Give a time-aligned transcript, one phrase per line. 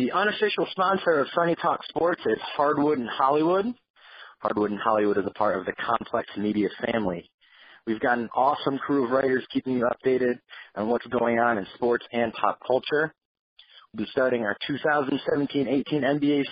[0.00, 3.66] The unofficial sponsor of Sonny Talk Sports is Hardwood and Hollywood.
[4.38, 7.30] Hardwood and Hollywood is a part of the Complex Media family.
[7.86, 10.38] We've got an awesome crew of writers keeping you updated
[10.74, 13.12] on what's going on in sports and pop culture.
[13.92, 16.44] We'll be starting our 2017-18 NBA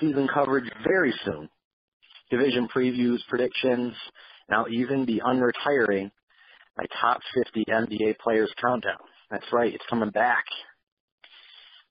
[0.00, 1.50] season coverage very soon.
[2.30, 3.92] Division previews, predictions,
[4.48, 6.10] and I'll even be unretiring
[6.78, 8.96] my top 50 NBA players countdown.
[9.30, 10.44] That's right, it's coming back.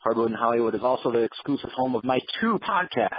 [0.03, 3.09] Hardwood and Hollywood is also the exclusive home of my two podcasts.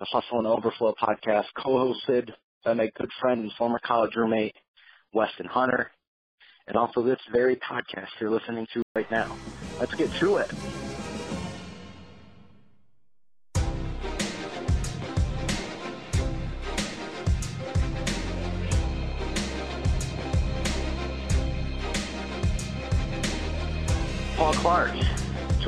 [0.00, 2.30] The Hustle and Overflow podcast, co-hosted
[2.64, 4.56] by my good friend and former college roommate,
[5.12, 5.92] Weston Hunter,
[6.66, 9.36] and also this very podcast you're listening to right now.
[9.78, 10.50] Let's get to it.
[24.36, 25.17] Paul Clark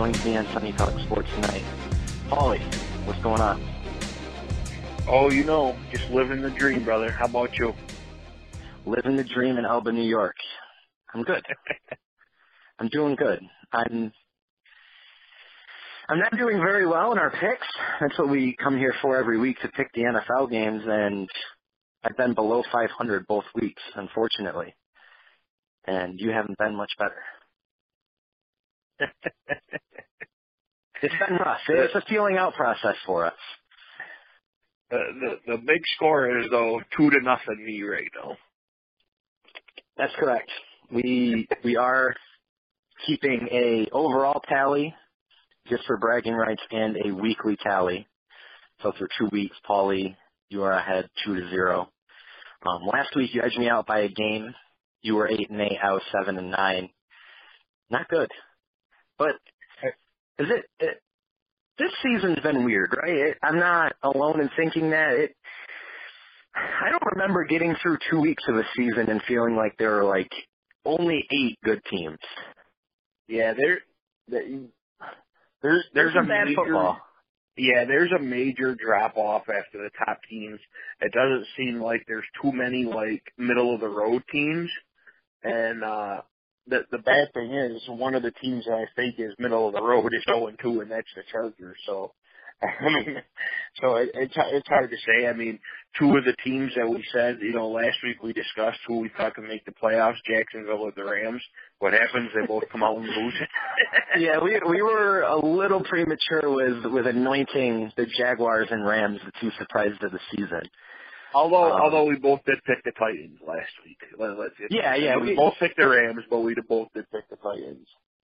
[0.00, 1.62] joins me on Sonny Talk Sports tonight.
[2.30, 2.64] Paulie,
[3.04, 3.62] what's going on?
[5.06, 7.10] Oh, you know, just living the dream, brother.
[7.10, 7.74] How about you?
[8.86, 10.36] Living the dream in Elba, New York.
[11.12, 11.44] I'm good.
[12.78, 13.40] I'm doing good.
[13.74, 14.10] I'm
[16.08, 17.66] I'm not doing very well in our picks.
[18.00, 21.28] That's what we come here for every week to pick the NFL games, and
[22.02, 24.74] I've been below 500 both weeks, unfortunately.
[25.86, 27.22] And you haven't been much better.
[31.02, 31.60] it's been rough.
[31.68, 33.32] It's a feeling out process for us.
[34.90, 34.98] The,
[35.46, 38.36] the the big score is though two to nothing me right now.
[39.96, 40.50] That's correct.
[40.90, 42.14] We we are
[43.06, 44.94] keeping a overall tally
[45.68, 48.06] just for bragging rights and a weekly tally.
[48.82, 50.16] So for two weeks, Paulie,
[50.48, 51.88] you are ahead two to zero.
[52.66, 54.54] Um, last week you edged me out by a game.
[55.02, 55.78] You were eight and eight.
[55.82, 56.90] I was seven and nine.
[57.90, 58.30] Not good.
[59.18, 59.36] But
[60.40, 61.02] is it, it
[61.78, 63.14] this season's been weird, right?
[63.14, 65.12] It, I'm not alone in thinking that.
[65.12, 65.34] It
[66.54, 70.04] I don't remember getting through two weeks of a season and feeling like there were
[70.04, 70.30] like
[70.84, 72.18] only eight good teams.
[73.28, 73.78] Yeah, there,
[74.28, 76.98] there's there's a bad major, football.
[77.56, 80.58] Yeah, there's a major drop off after the top teams.
[81.00, 84.70] It doesn't seem like there's too many like middle of the road teams,
[85.44, 86.22] and uh
[86.66, 89.74] the the bad thing is one of the teams that I think is middle of
[89.74, 91.76] the road is 0 and 2, and that's the Chargers.
[91.86, 92.12] So,
[92.62, 93.16] I mean,
[93.80, 95.26] so it, it's it's hard to say.
[95.26, 95.58] I mean,
[95.98, 99.10] two of the teams that we said, you know, last week we discussed who we
[99.16, 101.42] thought could make the playoffs, Jacksonville or the Rams.
[101.78, 102.30] What happens?
[102.34, 103.34] They both come out and lose.
[104.18, 109.32] yeah, we we were a little premature with with anointing the Jaguars and Rams the
[109.40, 110.62] two surprises of the season.
[111.34, 113.98] Although, Um, although we both did pick the Titans last week.
[114.18, 117.28] Let, let's Yeah, yeah, We, we- both picked the Rams, but we both did pick
[117.28, 117.86] the Titans.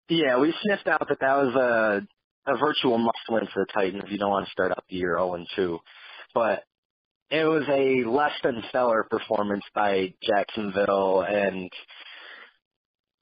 [0.09, 2.07] Yeah, we sniffed out that that was a
[2.47, 4.03] a virtual must win for the Titans.
[4.05, 5.79] If you don't want to start out the year 0 and 2,
[6.35, 6.65] but
[7.31, 11.71] it was a less than stellar performance by Jacksonville, and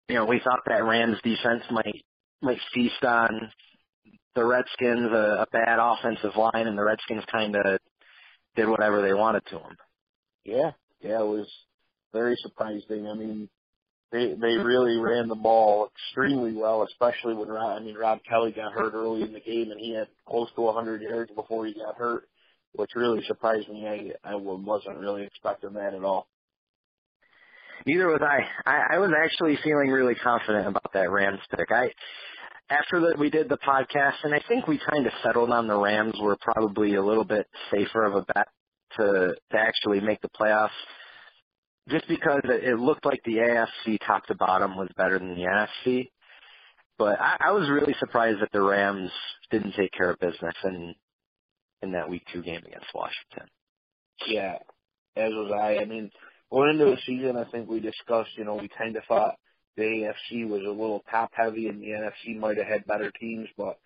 [0.09, 2.03] you know we thought that Rams defense might
[2.41, 3.51] might feast on
[4.35, 7.79] the Redskins, a, a bad offensive line, and the Redskins kind of
[8.55, 9.77] did whatever they wanted to them.
[10.43, 10.71] Yeah,
[11.01, 11.47] yeah, it was
[12.11, 13.07] very surprising.
[13.07, 13.49] I mean,
[14.11, 18.51] they they really ran the ball extremely well, especially when Rob, I mean Rob Kelley
[18.51, 21.73] got hurt early in the game, and he had close to 100 yards before he
[21.73, 22.27] got hurt,
[22.73, 23.87] which really surprised me.
[23.87, 26.27] I I wasn't really expecting that at all.
[27.85, 28.69] Neither was I.
[28.69, 31.71] I, I was actually feeling really confident about that Rams pick.
[31.71, 31.89] I
[32.69, 35.77] after that we did the podcast, and I think we kind of settled on the
[35.77, 38.47] Rams were probably a little bit safer of a bet
[38.97, 40.69] to to actually make the playoffs,
[41.89, 46.09] just because it, looked like the AFC top to bottom was better than the NFC.
[46.97, 49.11] But I, I was really surprised that the Rams
[49.51, 50.95] didn't take care of business in
[51.81, 53.49] in that Week Two game against Washington.
[54.27, 54.57] Yeah,
[55.15, 55.81] as was I.
[55.81, 56.09] I mean,
[56.51, 59.35] going into the season, I think we discussed, you know, we kind of thought
[59.75, 63.47] the AFC was a little top heavy and the NFC might have had better teams,
[63.57, 63.77] but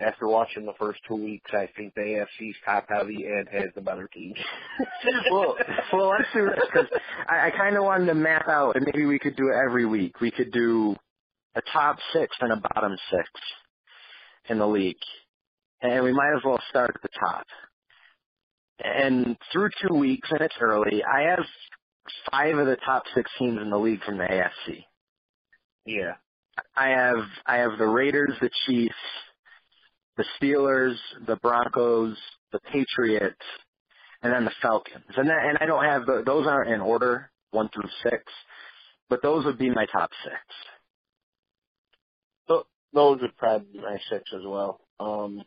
[0.00, 3.80] after watching the first two weeks, I think the AFC's top heavy and has the
[3.80, 4.36] better teams.
[5.30, 5.56] well,
[5.92, 6.88] well, let's do this because
[7.28, 9.86] I, I kind of wanted to map out, and maybe we could do it every
[9.86, 10.20] week.
[10.20, 10.96] We could do
[11.54, 13.28] a top six and a bottom six
[14.48, 14.96] in the league.
[15.80, 17.46] And we might as well start at the top.
[18.82, 21.44] And through two weeks, and it's early, I have
[22.30, 24.84] five of the top six teams in the league from the AFC.
[25.86, 26.14] Yeah.
[26.76, 28.94] I have I have the Raiders, the Chiefs,
[30.16, 30.96] the Steelers,
[31.26, 32.16] the Broncos,
[32.52, 33.36] the Patriots,
[34.22, 35.04] and then the Falcons.
[35.16, 38.24] And that, and I don't have the, those aren't in order one through six,
[39.10, 40.40] but those would be my top six.
[42.48, 44.80] So those would probably be my six as well.
[45.00, 45.42] Um,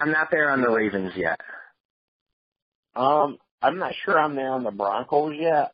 [0.00, 1.40] I'm not there on the Ravens yet.
[2.96, 5.72] um, I'm not sure I'm there on the Broncos yet.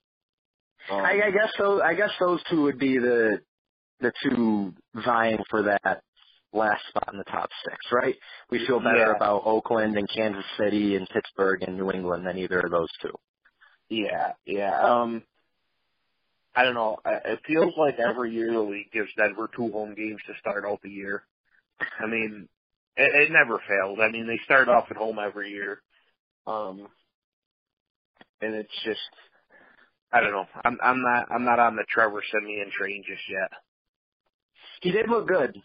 [0.91, 1.83] Um, I, I guess so.
[1.83, 3.41] I guess those two would be the
[4.01, 6.03] the two vying for that
[6.53, 8.17] last spot in the top six, right?
[8.51, 9.17] We feel better Yeah.
[9.17, 13.15] about Oakland and Kansas City and Pittsburgh and New England than either of those two.
[13.89, 14.79] Yeah, yeah.
[14.81, 15.23] Um,
[16.55, 16.99] I don't know.
[17.07, 20.81] It feels like every year the league gives Denver two home games to start out
[20.83, 21.25] the year.
[21.81, 22.49] I mean,
[22.97, 23.99] it, it never fails.
[24.03, 25.81] I mean, they start off at home every year.
[26.47, 26.89] Um,
[28.43, 29.01] and it's just,
[30.13, 30.47] I don't know.
[30.65, 33.51] I'm, I'm not, I'm not on the Trevor Siemian train just yet.
[34.83, 35.57] He did look good.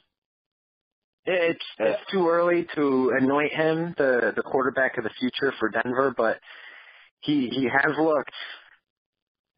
[1.25, 6.13] It's it's too early to anoint him the the quarterback of the future for Denver,
[6.15, 6.39] but
[7.19, 8.31] he he has looked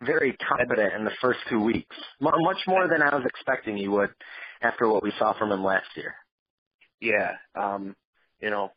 [0.02, 3.88] very competent in the first two weeks, Mu much more than I was expecting he
[3.88, 4.10] would
[4.62, 6.16] after what we saw from him last year.
[7.02, 7.34] Yeah.
[7.56, 7.96] Um,
[8.42, 8.72] you know,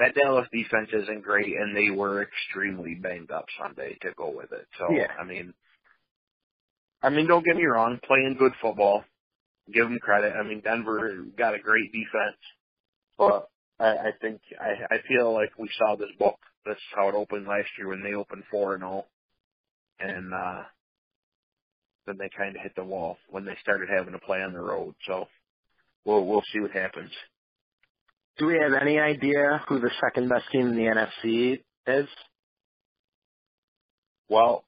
[0.00, 4.50] that Dallas defense isn't great and they were extremely banged up Sunday to go with
[4.50, 4.66] it.
[4.78, 5.12] So, Yeah.
[5.20, 5.52] I mean,
[7.02, 9.04] I mean, don't get me wrong, playing good football.
[9.72, 10.34] Give them credit.
[10.34, 12.40] I mean, Denver got a great defense.
[13.18, 13.48] But
[13.78, 16.38] I, I think, I, I feel like we saw this book.
[16.66, 19.06] That's how it opened last year when they opened 4 and 0.
[20.00, 20.62] And, uh,
[22.06, 24.60] then they kind of hit the wall when they started having to play on the
[24.60, 24.94] road.
[25.06, 25.28] So,
[26.06, 27.10] we'll, we'll see what happens.
[28.40, 32.08] Do we have any idea who the second best team in the NFC is?
[34.30, 34.64] Well,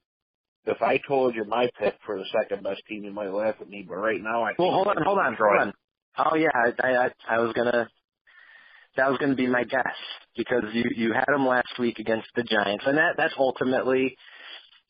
[0.65, 3.67] if I told you my pick for the second best team, you might laugh at
[3.67, 3.83] me.
[3.87, 5.59] But right now, I Well, hold on, hold on, Detroit.
[5.59, 5.73] hold on.
[6.19, 7.89] Oh yeah, I, I I was gonna.
[8.95, 9.97] That was gonna be my guess
[10.37, 14.15] because you you had them last week against the Giants, and that that's ultimately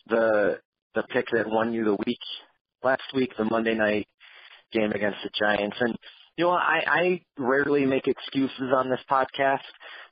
[0.09, 0.59] the
[0.93, 2.19] the pick that won you the week
[2.83, 4.07] last week, the Monday night
[4.73, 5.77] game against the Giants.
[5.79, 5.95] And
[6.37, 9.59] you know, I I rarely make excuses on this podcast,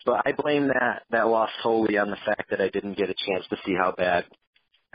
[0.05, 3.15] but I blame that that loss solely on the fact that I didn't get a
[3.27, 4.25] chance to see how bad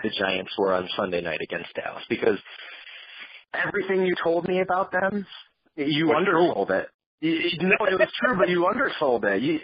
[0.02, 2.38] the Giants were on Sunday night against Dallas because
[3.54, 5.26] everything you told me about them,
[5.76, 6.88] you Was undersold it.
[7.20, 9.42] You, you know, it was true, but you undersold it.
[9.42, 9.58] You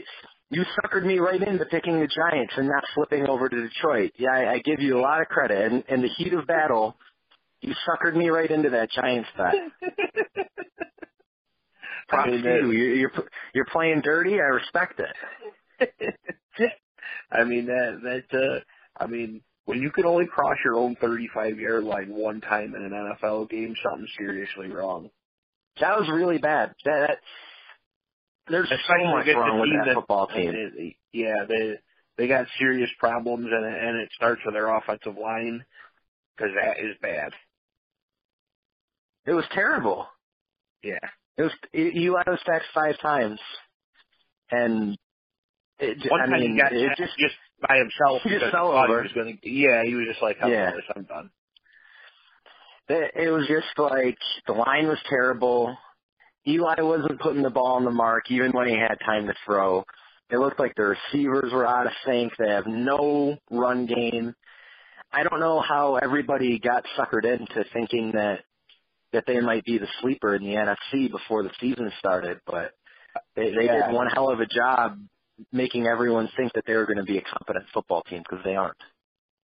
[0.50, 4.12] you suckered me right into picking the Giants and not flipping over to Detroit.
[4.18, 5.72] Yeah, I, I give you a lot of credit.
[5.72, 6.96] And in the heat of battle,
[7.62, 9.54] you suckered me right into that Giants bet.
[12.12, 12.70] Props I mean, you.
[12.70, 13.12] You're, you're
[13.54, 14.34] you're playing dirty.
[14.34, 16.14] I respect it.
[17.32, 18.00] I mean that
[18.30, 18.60] that uh
[19.02, 22.82] I mean when you can only cross your own 35 yard line one time in
[22.82, 25.08] an NFL game, something's seriously wrong.
[25.80, 26.74] That was really bad.
[26.84, 27.18] That, that
[28.48, 30.52] there's so much wrong with that that- football team.
[30.54, 31.78] it- yeah, they
[32.18, 35.64] they got serious problems, and and it starts with their offensive line
[36.36, 37.32] because that is bad.
[39.26, 40.06] It was terrible.
[40.82, 40.98] Yeah,
[41.38, 43.40] It was Eli was sacked five times,
[44.50, 44.96] and
[45.78, 47.34] it, one I time mean, he got it just just
[47.66, 48.22] by himself.
[48.24, 49.02] He just fell he over.
[49.02, 50.70] was gonna, yeah, he was just like, I'm Yeah.
[50.72, 51.30] this, I'm done.
[52.88, 55.76] it, it was just like the line was terrible.
[56.46, 59.84] Eli wasn't putting the ball on the mark even when he had time to throw.
[60.28, 62.32] It looked like the receivers were out of sync.
[62.38, 64.34] They have no run game.
[65.12, 68.40] I don't know how everybody got suckered into thinking that
[69.12, 72.72] that they might be the sleeper in the NFC before the season started, but
[73.36, 73.86] they, they Yeah.
[73.88, 74.98] did one hell of a job
[75.52, 78.54] making everyone think that they were going to be a competent football team because they
[78.56, 78.76] aren't.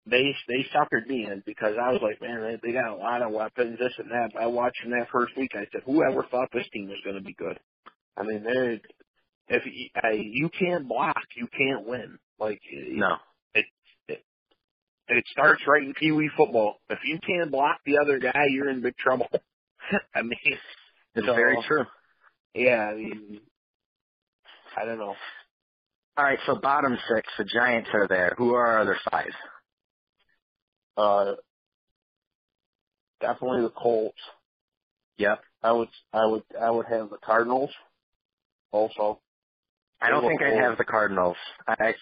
[0.06, 3.22] they they suckered me in because I was like, man, they, they got a lot
[3.22, 4.34] of weapons, this and that.
[4.34, 7.34] By watching that first week, I said, whoever thought this team was going to be
[7.34, 7.60] good?
[8.18, 8.82] I mean, they
[9.50, 12.18] if you, I, you can't block, you can't win.
[12.40, 13.16] Like No.
[13.54, 13.66] it,
[14.08, 14.24] it
[15.08, 16.78] it starts right in Pee Wee football.
[16.90, 19.28] If you can't block the other guy, you're in big trouble.
[20.16, 20.38] I mean,
[21.16, 21.86] It's So- very true.
[22.54, 23.42] yeah, I mean,
[24.78, 25.16] I don't know.
[26.16, 28.36] All right, so bottom six, the Giants are there.
[28.38, 29.32] Who are our other five?
[30.96, 31.34] Uh,
[33.20, 34.20] definitely the Colts.
[35.18, 35.42] Yep.
[35.64, 37.72] I would I would I would have the Cardinals.
[38.72, 39.20] Also,
[40.02, 41.38] I don't think I'd have the Cardinals.
[41.68, 41.94] I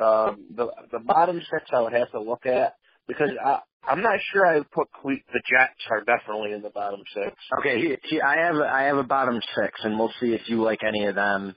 [0.00, 2.76] um, the the bottom six I would have to look at
[3.08, 6.70] because I I'm not sure I would put Cle- the Jets are definitely in the
[6.70, 7.34] bottom six.
[7.58, 10.62] Okay, he, he, I have I have a bottom six, and we'll see if you
[10.62, 11.54] like any of them.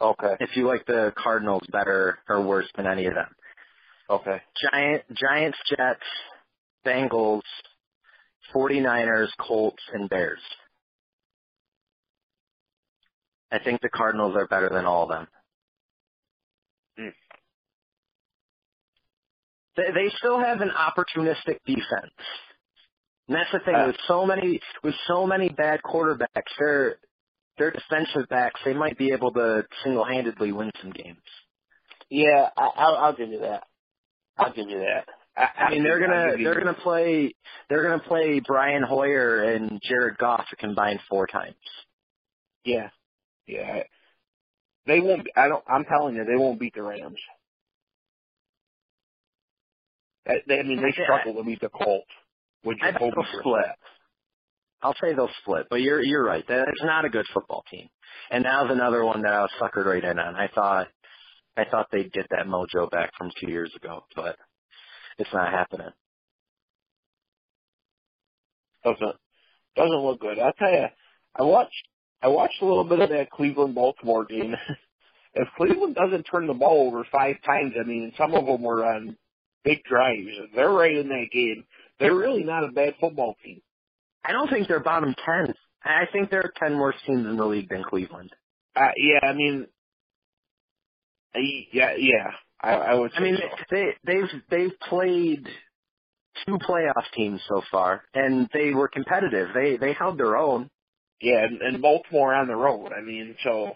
[0.00, 0.34] Okay.
[0.40, 3.28] If you like the Cardinals better or worse than any of them.
[4.10, 4.38] Okay.
[4.70, 6.02] Giant Giants, Jets,
[6.84, 7.42] Bengals,
[8.54, 10.40] 49ers, Colts, and Bears.
[13.52, 15.28] I think the Cardinals are better than all of them.
[19.76, 22.14] They, they still have an opportunistic defense.
[23.28, 26.96] And that's the thing Uh, with so many with so many bad quarterbacks, their
[27.58, 31.22] their defensive backs, they might be able to single handedly win some games.
[32.10, 33.64] Yeah, I, I'll, I'll give you that.
[34.36, 35.06] I'll give you that.
[35.36, 37.34] I, I mean, they're gonna they're gonna play
[37.68, 41.56] they're gonna play Brian Hoyer and Jared Goff combined four times.
[42.64, 42.90] Yeah,
[43.46, 43.82] yeah.
[44.86, 45.26] They won't.
[45.36, 45.64] I don't.
[45.66, 47.18] I'm telling you, they won't beat the Rams.
[50.26, 51.04] They, I mean, they Yeah.
[51.04, 52.10] struggle to beat the Colts.
[52.64, 53.66] I think Jacoby they'll split.
[54.82, 56.44] I'll say they'll split, but you're you're right.
[56.46, 57.88] It's not a good football team.
[58.30, 60.34] And now's another one that I was suckered right in on.
[60.36, 60.88] I thought
[61.56, 64.36] I thought they'd get that mojo back from two years ago, but
[65.18, 65.90] it's not happening.
[68.84, 69.16] Doesn't
[69.76, 70.38] doesn't look good.
[70.38, 70.86] I'll tell you.
[71.36, 71.88] I watched.
[72.22, 74.54] I watched a little bit of that Cleveland Baltimore game.
[75.34, 78.84] if Cleveland doesn't turn the ball over five times, I mean, some of them were
[78.84, 79.16] on
[79.64, 80.28] big drives.
[80.54, 81.64] They're right in that game.
[82.00, 83.60] They're really not a bad football team.
[84.24, 85.54] I don't think they're bottom ten.
[85.84, 88.30] I think there are ten worse teams in the league than Cleveland.
[88.76, 89.66] Uh, yeah, I mean,
[91.34, 92.30] I- yeah, yeah.
[92.60, 93.12] I, I would.
[93.12, 93.64] Say I mean, so.
[93.70, 95.46] they they've they've played
[96.46, 99.48] two playoff teams so far, and they were competitive.
[99.54, 100.70] They they held their own,
[101.20, 102.92] yeah, and, and Baltimore on the road.
[102.96, 103.72] I mean, so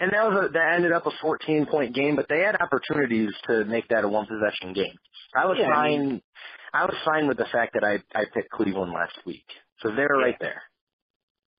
[0.00, 2.16] and that was a, that ended up a 14 point game.
[2.16, 4.98] But they had opportunities to make that a one possession game.
[5.36, 6.22] I was Yeah, I fine.
[6.74, 9.46] I was fine with the fact that I I picked Cleveland last week,
[9.82, 10.24] so they're Yeah.
[10.24, 10.62] right there.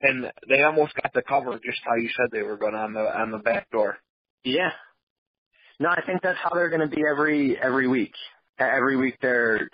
[0.01, 3.01] and they almost got the cover just how you said they were going on the
[3.01, 3.97] on the back door.
[4.43, 4.71] Yeah.
[5.79, 8.13] No, I think that's how they're going to be every every week.
[8.59, 9.69] Every week they're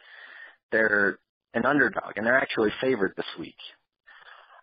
[0.72, 1.20] they're
[1.54, 3.56] an underdog, and they're actually favored this week.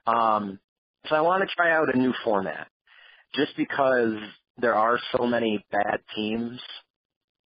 [0.07, 0.61] Um,
[1.09, 2.69] so I want to try out a new format,
[3.37, 4.15] just because
[4.59, 6.59] there are so many bad teams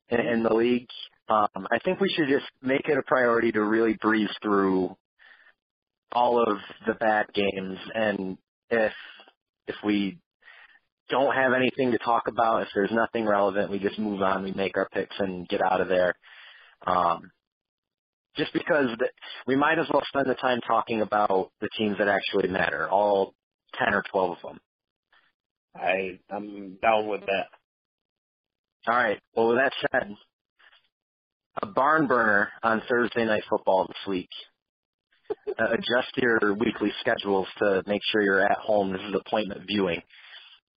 [0.09, 0.89] in, in the league.
[1.29, 4.97] Um, I think we should just make it a priority to really breeze through
[6.13, 8.39] all of the bad games, and
[8.71, 8.93] if
[9.67, 10.19] if we
[11.09, 14.53] don't have anything to talk about, if there's nothing relevant, we just move on, we
[14.53, 16.15] make our picks and get out of there.
[16.87, 17.31] Um,
[18.37, 19.11] just because th-
[19.47, 23.35] we might as well spend the time talking about the teams that actually matter, all
[23.79, 24.61] 10 or 12 of them.
[25.81, 27.47] I I'm down with that.
[28.89, 29.19] All right.
[29.35, 30.15] Well, with that said,
[31.63, 34.29] a barn burner on Thursday night football this week.
[35.59, 38.93] Uh, adjust your weekly schedules to make sure you're at home.
[38.93, 40.01] This is appointment viewing.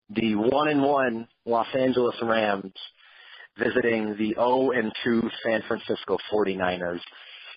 [0.09, 2.73] The one and one Los Angeles Rams
[3.57, 6.99] visiting the 0 and 2 San Francisco 49ers.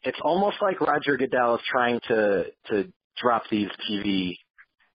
[0.04, 4.36] It's almost like Roger Goodell is trying to to drop these TV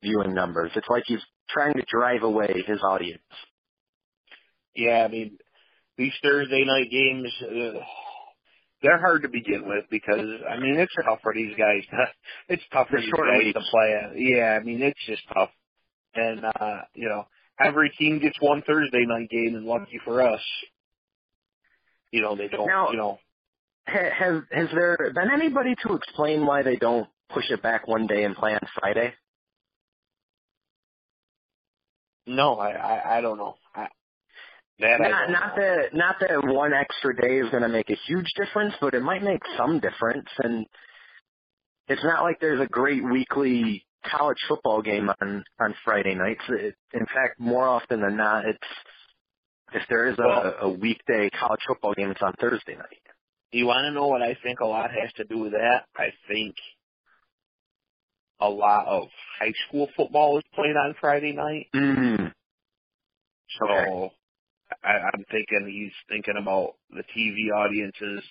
[0.04, 0.72] viewing numbers.
[0.76, 3.22] It's like he's trying to drive away his audience.
[4.76, 5.38] Yeah, I mean,
[5.98, 7.80] these Thursday night games, uh,
[8.84, 11.82] they're hard to begin with because I mean it's tough for these guys.
[11.90, 12.06] To,
[12.54, 13.60] it's tough for these guys weeks.
[13.60, 13.96] to play.
[14.16, 15.50] Yeah, I mean it's just tough,
[16.14, 17.26] and uh, you know
[17.60, 20.42] every team gets one Thursday night game, and lucky for us,
[22.12, 22.68] you know they don't.
[22.68, 23.18] Now- you know,
[23.88, 28.26] Has has there been anybody to explain why they don't push it back one day
[28.26, 29.14] and play on Friday?
[32.28, 33.56] No, I I, I don't know.
[33.76, 33.88] I,
[34.80, 37.98] that I Not not that not that one extra day is going to make a
[38.08, 40.28] huge difference, but it might make some difference.
[40.44, 40.66] And
[41.88, 46.44] it's not like there's a great weekly college football game on on Friday nights.
[46.50, 48.68] It, in fact, more often than not, it's
[49.74, 53.02] if there is Well- a, a weekday college football game, it's on Thursday night.
[53.52, 55.86] You want to know what I think a lot has to do with that?
[55.96, 56.56] I think
[58.40, 59.08] a lot of
[59.40, 61.68] high school football is played on Friday night.
[61.76, 62.32] Mm.
[63.60, 64.14] So Okay.
[64.84, 68.24] I, I'm thinking he's thinking about the TV audiences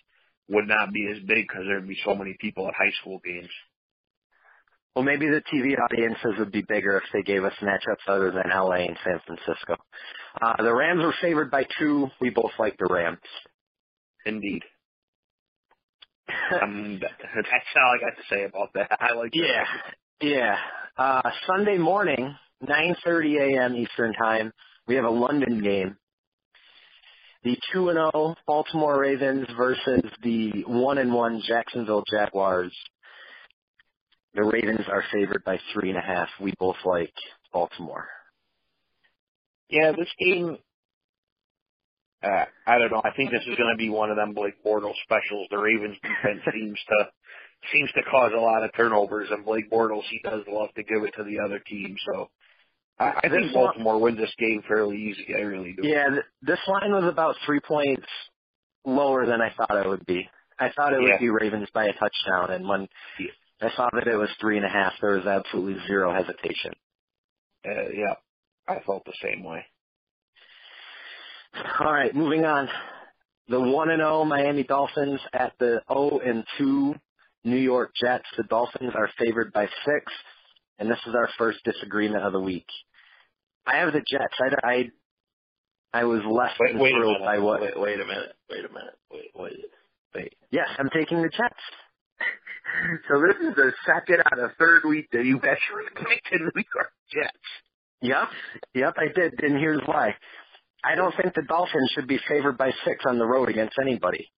[0.48, 3.50] would not be as big because there'd be so many people at high school games.
[4.94, 8.50] Well, maybe the TV audiences would be bigger if they gave us matchups other than
[8.50, 9.76] LA and San Francisco.
[10.40, 12.08] Uh, the Rams were favored by two.
[12.20, 13.18] We both like the Rams.
[14.24, 14.62] Indeed.
[16.62, 18.98] Um, that's all I got to say about that.
[19.00, 19.66] I like that.
[20.22, 20.56] Yeah, yeah.
[20.98, 23.76] Uh, Sunday morning, 9:30 a.m.
[23.76, 24.52] Eastern time,
[24.88, 25.96] we have a London game.
[27.44, 32.74] the 2 and 0 Baltimore Ravens versus the 1 and 1 Jacksonville Jaguars.
[34.34, 36.28] The Ravens are favored by three and a half.
[36.40, 37.14] We both like
[37.52, 38.08] Baltimore.
[39.70, 40.58] Yeah, this game.
[42.26, 43.02] Uh, I don't know.
[43.04, 45.46] I think this is going to be one of them Blake Bortles specials.
[45.50, 47.08] The Ravens defense seems to
[47.72, 51.02] seems to cause a lot of turnovers, and Blake Bortles he does love to give
[51.04, 51.94] it to the other team.
[52.12, 52.28] So
[52.98, 55.34] I, I think Baltimore wins this game fairly easy.
[55.36, 55.86] I really do.
[55.86, 58.06] Yeah, th- this line was about three points
[58.84, 60.28] lower than I thought it would be.
[60.58, 61.12] I thought it Yeah.
[61.12, 62.88] would be Ravens by a touchdown, and when
[63.60, 66.72] I saw that it was three and a half, there was absolutely zero hesitation.
[67.66, 68.14] Uh, yeah,
[68.66, 69.64] I felt the same way.
[71.80, 72.68] All right, moving on.
[73.48, 76.94] The one and zero Miami Dolphins at the zero and two
[77.44, 78.24] New York Jets.
[78.36, 80.12] The Dolphins are favored by six,
[80.78, 82.66] and this is our first disagreement of the week.
[83.66, 84.34] I have the Jets.
[84.40, 84.90] I I,
[85.92, 87.60] I was less Wait, than wait thrilled by what.
[87.60, 88.34] Wait, wait a minute.
[88.50, 88.98] Wait a minute.
[89.12, 89.64] Wait, wait,
[90.14, 90.34] wait.
[90.50, 91.54] Yes, I'm taking the Jets.
[93.08, 96.64] So this is the second out of third week that you actually picked the New
[96.74, 97.38] York Jets.
[98.02, 98.28] Yep,
[98.74, 100.14] yep, I did, and here's why.
[100.84, 104.28] I don't think the Dolphins should be favored by six on the road against anybody.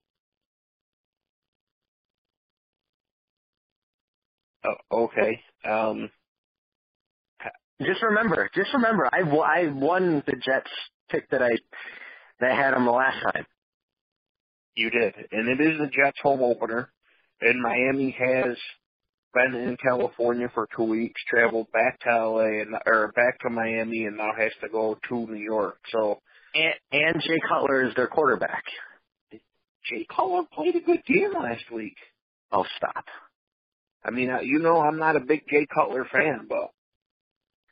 [4.64, 5.40] Oh, okay.
[5.68, 6.11] Um,
[7.83, 10.71] Just remember, just remember, I, w- I won the Jets
[11.11, 11.50] pick that I
[12.40, 13.47] that I had them the last time.
[14.76, 16.90] you did, and it is the Jets' home opener,
[17.42, 18.57] and Miami has
[19.35, 24.07] been in California for two weeks, traveled back to LA and or back to Miami,
[24.07, 25.78] and now has to go to New York.
[25.92, 26.21] So
[26.58, 28.64] And, and Jay Cutler is their quarterback.
[29.88, 31.96] Jay Cutler played a good game last week.
[32.50, 33.04] Oh, stop.
[34.04, 36.70] I mean, uh, you know, I'm not a big Jay Cutler fan, but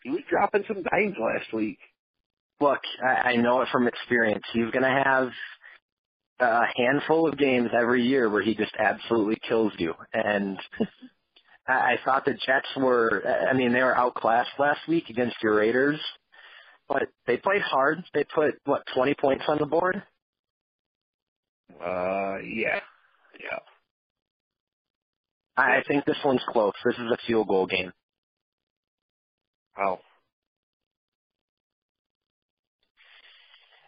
[0.02, 1.78] he was dropping some dimes last week.
[2.60, 4.44] Look, I, I know it from experience.
[4.52, 5.28] He's going to have
[6.38, 9.94] a handful of games every year where he just absolutely kills you.
[10.12, 10.58] And
[11.68, 15.56] I, I thought the Jets were, I mean, they were outclassed last week against your
[15.56, 16.00] Raiders,
[16.88, 18.04] but they played hard.
[18.14, 20.02] They put, what, 20 points on the board?
[21.80, 22.80] Uh, yeah,
[23.40, 23.58] yeah.
[25.56, 26.72] I think this one's close.
[26.84, 27.92] This is a field goal game.
[29.76, 30.00] Wow.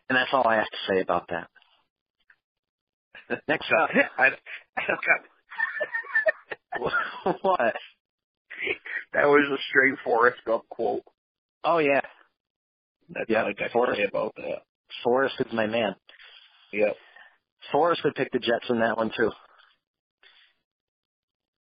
[0.09, 1.49] And that's all I have to say about that.
[3.49, 3.91] Next up.
[4.19, 4.29] I,
[4.77, 5.21] I got,
[7.43, 7.75] what?
[9.13, 11.03] that was a straight Forrest Gump quote.
[11.65, 12.01] Oh, yeah.
[13.11, 14.63] That's Yeah, all I got to say about that.
[15.03, 15.95] Forrest is my man.
[16.73, 16.97] Yep.
[17.73, 19.31] Forrest would pick the Jets in that one, too.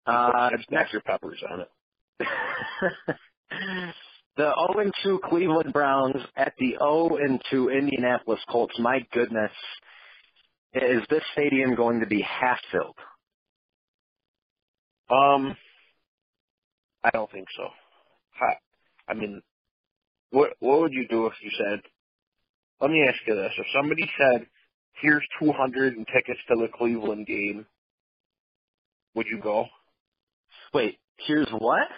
[0.06, 1.00] Uh, next Dr.
[1.04, 1.70] Peppers on it.
[4.36, 4.52] the
[5.06, 7.40] 0-2 Cleveland Browns at the 0-2
[7.76, 8.78] Indianapolis Colts.
[8.78, 9.52] My goodness.
[10.72, 12.96] Is this stadium going to be half filled?
[15.10, 15.56] Um,
[17.02, 17.64] I don't think so.
[18.38, 18.56] Hi.
[19.08, 19.42] I mean,
[20.30, 21.80] what what would you do if you said?
[22.80, 24.46] Let me ask you this: If somebody said,
[25.00, 27.66] "Here's 200 in tickets to the Cleveland game,"
[29.14, 29.66] would you go?
[30.72, 31.88] Wait, here's what?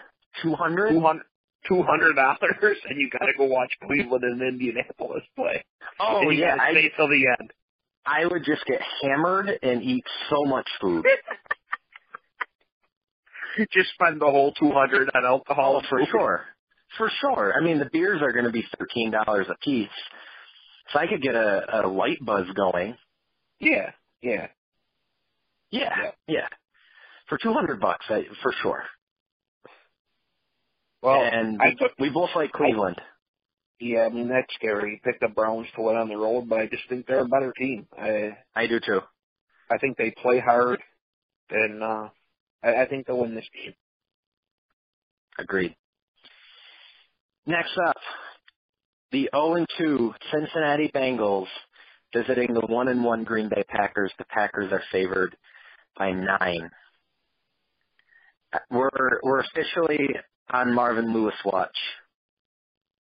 [0.43, 0.91] 200?
[0.91, 1.23] 200
[1.69, 5.65] 200 dollars, and you got to go watch Cleveland and Indianapolis play.
[5.99, 6.57] Oh, and you yeah.
[6.57, 7.53] gotta I, stay till the end.
[8.07, 11.05] I would just get hammered and eat so much food.
[13.73, 15.83] Just spend the whole 200 on alcohol.
[15.83, 16.45] Oh, for sure.
[16.99, 17.55] For sure.
[17.59, 18.65] I mean, the beers are going to be
[18.97, 19.13] $13
[19.49, 19.89] a piece.
[20.93, 22.97] So I could get a, a light buzz going.
[23.61, 24.49] Yeah, yeah.
[25.71, 26.11] Yeah, Yeah.
[26.27, 26.49] yeah.
[27.29, 28.83] For 200 bucks, I, for sure.
[31.03, 33.01] Well, and I we, took we both like Cleveland.
[33.79, 34.91] Yeah, I mean that's scary.
[34.93, 37.29] You picked the Browns to win on the road, but I just think they're a
[37.29, 37.87] better team.
[37.99, 39.01] I I do too.
[39.71, 40.83] I think they play hard,
[41.49, 42.09] and uh
[42.63, 43.73] I, I think they'll win this game.
[45.39, 45.75] Agreed.
[47.47, 47.97] Next up,
[49.13, 51.47] the 0 2 Cincinnati Bengals
[52.15, 54.13] visiting the 1 1 Green Bay Packers.
[54.19, 55.37] The Packers are favored
[55.97, 56.71] by nine.
[58.71, 58.91] We're
[59.23, 60.09] we're officially
[60.53, 61.77] on Marvin Lewis watch.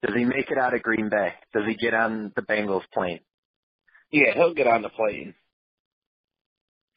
[0.03, 1.33] Does he make it out of Green Bay?
[1.55, 3.20] Does he get on the Bengals plane?
[4.11, 5.35] Yeah, he'll get on the plane.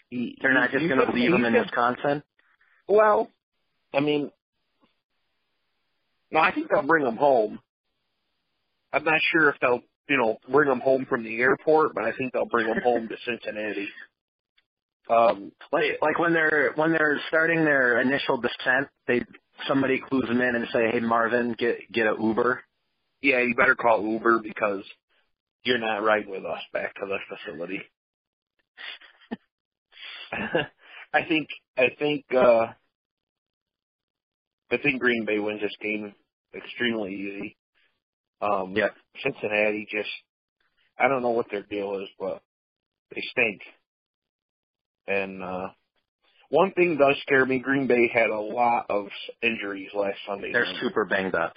[0.10, 2.24] He, They're not just going to leave him in Wisconsin.
[2.88, 3.30] Well,
[3.94, 4.32] I mean,
[6.32, 7.60] no, I think they'll bring them home.
[8.94, 12.12] I'm not sure if they'll, you know, bring them home from the airport, but I
[12.14, 13.90] think they'll bring them home to Cincinnati.
[15.10, 19.24] Um, Like like when they're when they're starting their initial descent, they
[19.68, 22.64] somebody clues them in and say, "Hey Marvin, get get a Uber."
[23.22, 24.84] yeah, you better call Uber because
[25.64, 27.82] you're not riding with us back to the facility.
[31.14, 32.68] I think I think uh
[34.72, 36.14] I think Green Bay wins this game
[36.56, 37.58] extremely easy.
[38.42, 38.94] Um Yep.
[39.24, 40.10] Cincinnati just
[40.98, 42.42] I don't know what their deal is, but
[43.14, 43.62] they stink.
[45.08, 45.68] And uh
[46.50, 49.08] one thing does scare me, Green Bay had a lot of
[49.44, 50.52] injuries last Sunday.
[50.52, 50.78] They're night.
[50.82, 51.54] super banged up.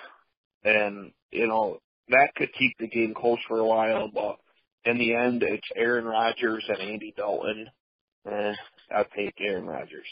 [0.65, 4.11] and you know that could keep the game close for a while.
[4.13, 4.37] But
[4.85, 7.69] in the end, it's Aaron Rodgers and Andy Dalton.
[8.31, 8.53] Eh,
[8.95, 10.07] I'll take Aaron Rodgers.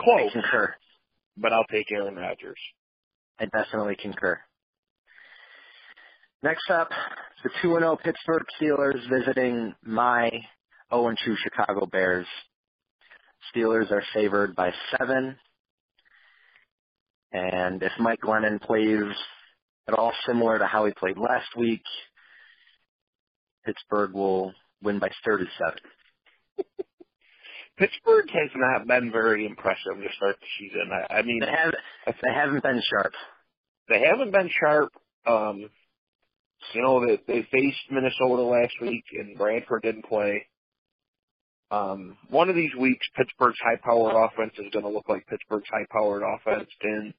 [0.00, 0.74] I Close, concur.
[1.36, 2.58] but I'll take Aaron Rodgers.
[3.38, 4.40] I definitely concur.
[6.42, 6.88] Next up,
[7.44, 10.30] the 2-0 Pittsburgh Steelers visiting my
[10.90, 12.26] 0-2 Chicago Bears.
[13.54, 15.36] Steelers are favored by seven.
[17.32, 19.14] And if Mike Glennon plays
[19.88, 21.82] at all similar to how he played last week,
[23.64, 24.52] Pittsburgh will
[24.82, 25.74] win by 37.
[27.82, 30.90] Pittsburgh has not been very impressive to start the season.
[30.92, 31.74] I, I mean, They haven't,
[32.06, 33.12] they haven't been sharp.
[33.88, 34.92] they haven't been sharp.
[35.26, 35.68] Um,
[36.74, 40.46] you know, they, they faced Minnesota last week and Bradford didn't play.
[41.72, 46.22] Um, one of these weeks, Pittsburgh's high-powered offense is going to look like Pittsburgh's high-powered
[46.22, 47.14] offense, and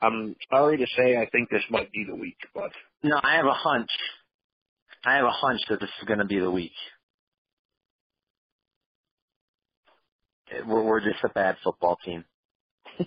[0.00, 2.70] I'm sorry to say I think this might be the week, but
[3.04, 3.90] No, I have a hunch.
[5.04, 6.72] I have a hunch that this is going to be the week.
[10.66, 12.24] We're, we're just a bad football team.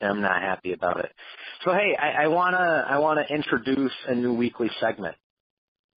[0.00, 1.10] I'm not happy about it.
[1.64, 5.16] So hey, I, I wanna I wanna introduce a new weekly segment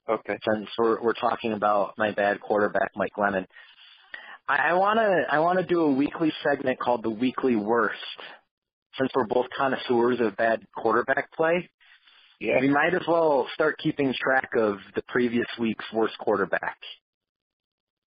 [0.10, 0.38] okay.
[0.48, 3.46] since we're we're talking about my bad quarterback Mike Glennon.
[4.48, 7.98] I, I wanna I wanna do a weekly segment called the Weekly Worst.
[8.98, 11.70] Since we're both connoisseurs of bad quarterback play,
[12.40, 12.60] Yeah.
[12.60, 16.78] we might as well start keeping track of the previous week's worst quarterback.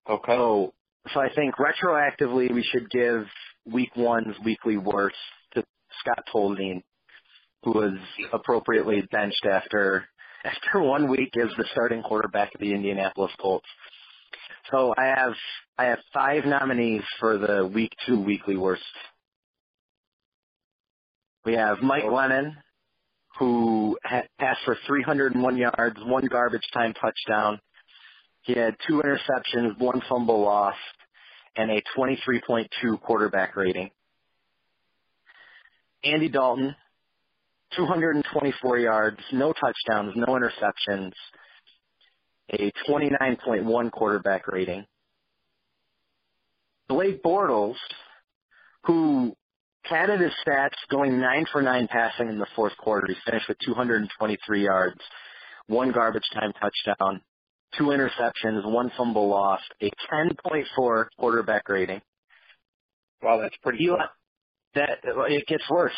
[0.09, 0.33] Okay.
[0.33, 0.75] So,
[1.12, 3.27] so I think retroactively we should give
[3.67, 5.17] week one's weekly worst
[5.55, 5.65] to
[6.01, 6.83] Scott Tolzien,
[7.65, 7.99] who was
[8.33, 10.07] appropriately benched after
[10.45, 13.67] after one week as the starting quarterback of the Indianapolis Colts.
[14.71, 15.35] So I have
[15.79, 18.83] I have five nominees for the week two weekly worst.
[21.45, 22.53] We have Mike Glennon,
[23.38, 23.99] who
[24.38, 27.59] passed for 301 yards, one garbage time touchdown.
[28.43, 30.77] He had two interceptions, one fumble lost,
[31.57, 33.91] and a 23.2 quarterback rating.
[36.05, 36.75] Andy Dalton,
[37.77, 41.13] 224 yards, no touchdowns, no interceptions,
[42.53, 44.85] a 29.1 quarterback rating.
[46.89, 47.77] Blake Bortles,
[48.85, 49.35] who
[49.85, 53.07] padded his stats going nine for nine passing in the fourth quarter.
[53.07, 55.01] He finished with 223 yards,
[55.69, 57.21] one garbage time touchdown,
[57.79, 62.01] two interceptions, one fumble lost, a 10.4 quarterback rating.
[63.23, 64.07] Wow, that's pretty Eli, good.
[64.75, 65.93] that it gets worse.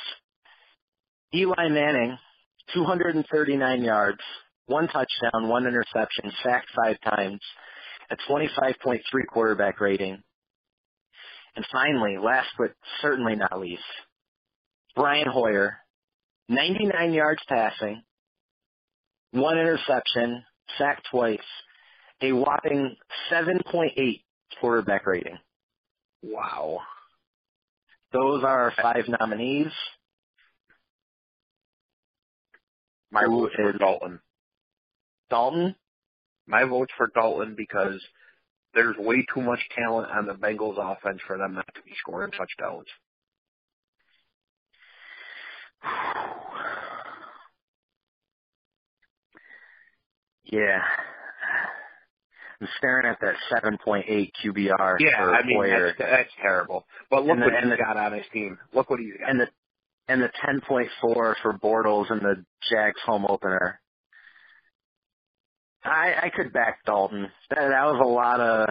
[1.35, 2.17] Eli Manning,
[2.75, 4.21] 239 yards,
[4.67, 7.41] one touchdown, one interception, sacked five times,
[8.11, 9.01] a 25.3
[9.33, 10.23] quarterback rating.
[11.57, 13.83] And finally, last but certainly not least,
[14.97, 15.77] Brian Hoyer,
[16.49, 18.03] 99 yards passing,
[19.33, 20.45] one interception,
[20.79, 21.39] sacked twice,
[22.21, 22.97] a whopping
[23.31, 24.23] 7.8
[24.61, 25.39] quarterback rating.
[26.23, 26.81] Wow.
[28.13, 29.73] Those are our five nominees.
[33.11, 34.21] My Who vote's for Dalton.
[35.31, 35.75] Dalton,
[36.47, 38.01] My vote's for Dalton because
[38.75, 42.33] there's way too much talent on the Bengals offense for them not to be scoring
[42.33, 42.87] touchdowns.
[50.45, 50.81] yeah.
[52.61, 56.87] I'm staring at that 7.8 QBR Yeah, for I mean that's, that's terrible.
[57.11, 58.59] But look And the- what and he's the- got on his team.
[58.73, 59.29] Look what he's got.
[59.31, 59.49] and the
[60.09, 63.81] and the 10.4 for Bortles in the Jags home opener.
[65.85, 67.31] I I could back Dalton.
[67.51, 68.69] That that was a lot of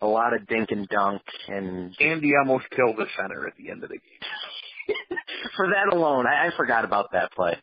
[0.00, 3.82] a lot of dink and dunk and Andy almost killed the center at the end
[3.82, 4.98] of the game.
[5.56, 7.56] for that alone, I, I forgot about that play.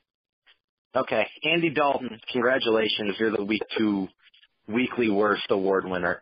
[0.95, 4.07] Okay, Andy Dalton, congratulations, you're the week two
[4.67, 6.21] weekly worst award winner.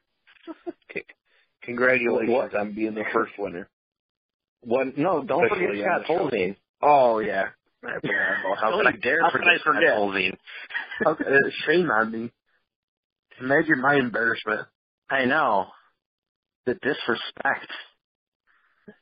[1.63, 2.55] Congratulations What?
[2.55, 3.67] on being the first winner.
[4.61, 4.97] What?
[4.97, 6.29] No, don't Especially forget on Scott the show.
[6.37, 6.55] Tolzien.
[6.81, 7.45] Oh yeah.
[7.83, 7.89] I
[8.61, 9.83] How Don't could I you dare how forget forget?
[9.83, 10.37] Scott Tolzien.
[11.05, 11.25] Okay,
[11.65, 12.31] shame on me.
[13.39, 14.67] Imagine my embarrassment.
[15.09, 15.67] I know.
[16.65, 17.71] The disrespect.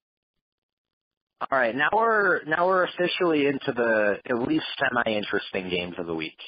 [1.40, 6.14] All right, now we're now we're officially into the at least semi-interesting games of the
[6.14, 6.38] week.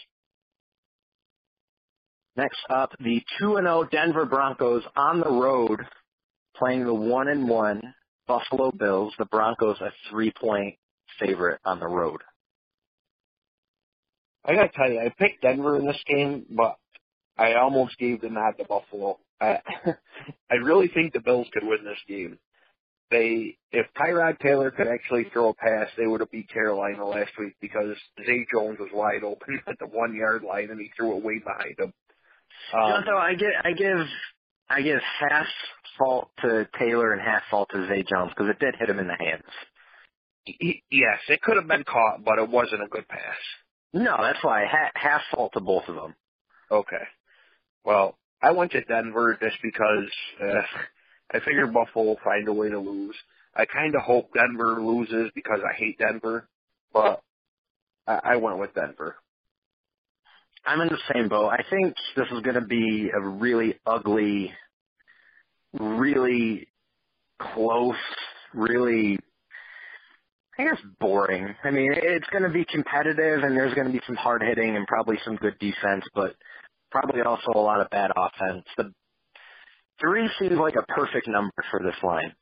[2.36, 5.80] Next up, the two and zero Denver Broncos on the road
[6.56, 7.80] playing the one and one
[8.26, 9.14] Buffalo Bills.
[9.16, 10.74] The Broncos a three point
[11.20, 12.22] favorite on the road.
[14.44, 16.76] I gotta tell you, I picked Denver in this game, but
[17.38, 19.20] I almost gave the nod to Buffalo.
[19.40, 19.58] I
[20.50, 22.38] I really think the Bills could win this game.
[23.10, 27.32] They, if Tyrod Taylor could actually throw a pass, they would have beat Carolina last
[27.38, 31.16] week because Zay Jones was wide open at the one yard line and he threw
[31.16, 31.92] it way behind him.
[32.72, 34.06] Um, you know, I give I give
[34.68, 35.46] I give half
[35.98, 39.08] fault to Taylor and half fault to Zay Jones because it did hit him in
[39.08, 39.44] the hands.
[40.44, 43.36] He, yes, it could have been caught, but it wasn't a good pass.
[43.92, 46.14] No, that's why half, half fault to both of them.
[46.70, 47.04] Okay.
[47.84, 50.08] Well, I went to Denver just because
[50.40, 50.62] uh,
[51.32, 53.16] I figured Buffalo will find a way to lose.
[53.54, 56.48] I kind of hope Denver loses because I hate Denver,
[56.92, 57.20] but
[58.06, 59.16] I, I went with Denver.
[60.64, 61.48] I'm in the same boat.
[61.48, 64.52] I think this is going to be a really ugly,
[65.78, 66.68] really
[67.40, 67.94] close,
[68.52, 69.18] really,
[70.58, 71.54] I guess, boring.
[71.64, 74.76] I mean, it's going to be competitive and there's going to be some hard hitting
[74.76, 76.34] and probably some good defense, but
[76.90, 78.64] probably also a lot of bad offense.
[78.76, 78.92] The
[80.00, 82.34] three seems like a perfect number for this line.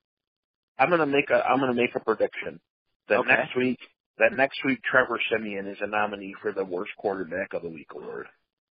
[0.78, 2.60] I'm gonna make a I'm gonna make a prediction
[3.08, 3.28] that okay.
[3.28, 3.78] next week
[4.18, 7.88] that next week Trevor Siemian is a nominee for the worst quarterback of the week
[7.94, 8.26] award.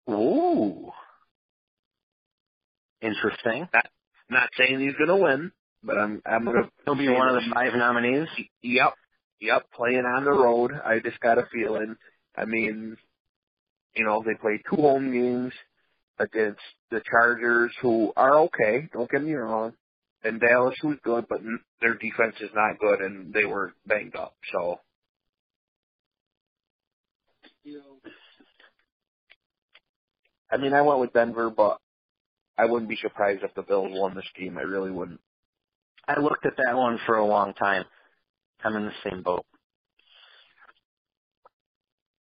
[0.10, 0.91] Ooh.
[3.02, 3.67] Interesting.
[3.74, 3.88] Not
[4.30, 5.52] not saying he's gonna win,
[5.84, 8.28] but I'm I'm gonna He'll be one of the five nominees?
[8.62, 8.93] Yep.
[9.41, 10.71] Yep, playing on the road.
[10.74, 11.98] I just got a feeling.
[12.38, 12.95] I mean,
[13.95, 15.54] you know, they played two home games
[16.19, 18.89] against the Chargers, who are okay.
[18.93, 19.74] Don't get me wrong,
[20.24, 21.39] and Dallas, who's good, but
[21.82, 24.36] their defense is not good, and they were banged up.
[24.52, 24.80] So,
[30.52, 31.80] I mean, I went with Denver, but
[32.58, 34.58] I wouldn't be surprised if the Bills won this game.
[34.58, 35.19] I really wouldn't.
[36.08, 37.84] I looked at that one for a long time.
[38.63, 39.45] I'm in the same boat.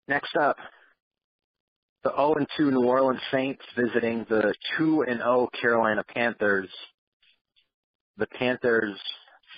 [0.06, 0.56] Next up,
[2.04, 6.68] the 0 and 2 New Orleans Saints visiting the 2 and 0 Carolina Panthers.
[8.18, 8.96] The Panthers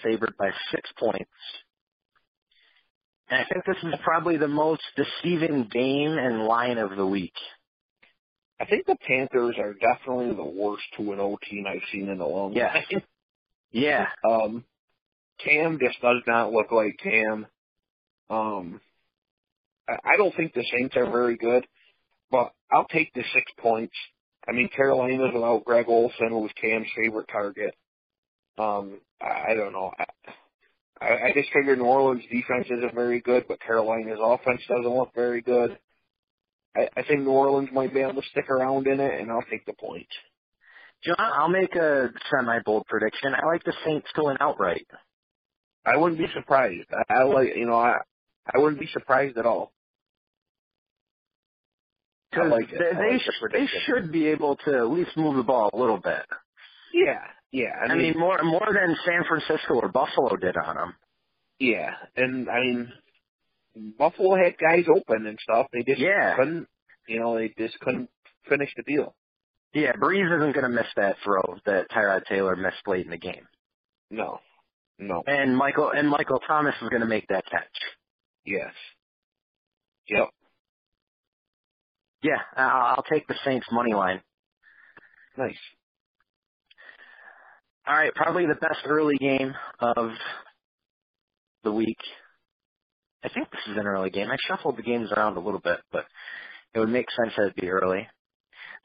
[0.02, 1.30] favored by six points.
[3.28, 7.34] And I think this is probably the most deceiving game and line of the week.
[8.60, 12.20] I think the Panthers are definitely the worst 2 and 0 team I've seen in
[12.20, 12.72] a long yeah.
[12.72, 13.02] time.
[13.72, 14.06] Yeah.
[14.28, 14.64] Um,
[15.44, 17.46] Cam just does not look like Cam.
[18.30, 18.80] Um,
[19.88, 21.66] I don't think the Saints are very good.
[22.30, 23.94] But I'll take the six points.
[24.48, 27.74] I mean, Carolina's without Greg Olsen, who was Cam's favorite target.
[28.58, 29.92] Um, I, I don't know.
[31.00, 35.14] I, I just figure New Orleans' defense isn't very good, but Carolina's offense doesn't look
[35.14, 35.78] very good.
[36.76, 39.44] I, I think New Orleans might be able to stick around in it, and I'll
[39.50, 40.08] take the point.
[41.04, 43.32] John, I'll make a semi-bold prediction.
[43.34, 44.86] I like the Saints going outright.
[45.84, 46.88] I wouldn't be surprised.
[46.92, 47.98] I, I like, you know, I
[48.52, 49.72] I wouldn't be surprised at all.
[52.30, 55.70] Because like they, they, like they should be able to at least move the ball
[55.72, 56.24] a little bit.
[56.92, 57.74] Yeah, yeah.
[57.80, 60.94] I, I mean, mean, more more than San Francisco or Buffalo did on them.
[61.58, 62.92] Yeah, and I mean,
[63.98, 65.66] Buffalo had guys open and stuff.
[65.72, 66.36] They just yeah.
[66.36, 66.66] couldn't,
[67.08, 68.10] you know, they just couldn't
[68.48, 69.14] finish the deal.
[69.72, 73.18] Yeah, Brees isn't going to miss that throw that Tyrod Taylor missed late in the
[73.18, 73.46] game.
[74.10, 74.38] No,
[74.98, 75.22] no.
[75.26, 77.64] And Michael and Michael Thomas is going to make that catch.
[78.44, 78.72] Yes.
[80.08, 80.28] Yep.
[82.26, 84.20] Yeah, I'll take the Saints money line.
[85.38, 85.54] Nice.
[87.86, 90.10] All right, probably the best early game of
[91.62, 92.00] the week.
[93.22, 94.28] I think this is an early game.
[94.28, 96.04] I shuffled the games around a little bit, but
[96.74, 98.08] it would make sense that it'd be early.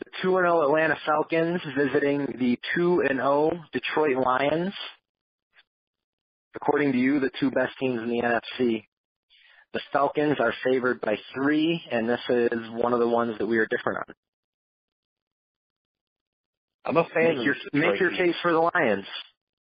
[0.05, 4.73] The 2 0 Atlanta Falcons visiting the 2 0 Detroit Lions.
[6.55, 8.83] According to you, the two best teams in the NFC.
[9.73, 13.57] The Falcons are favored by three, and this is one of the ones that we
[13.57, 14.15] are different on.
[16.83, 19.05] I'm a fan make your, make your case for the Lions.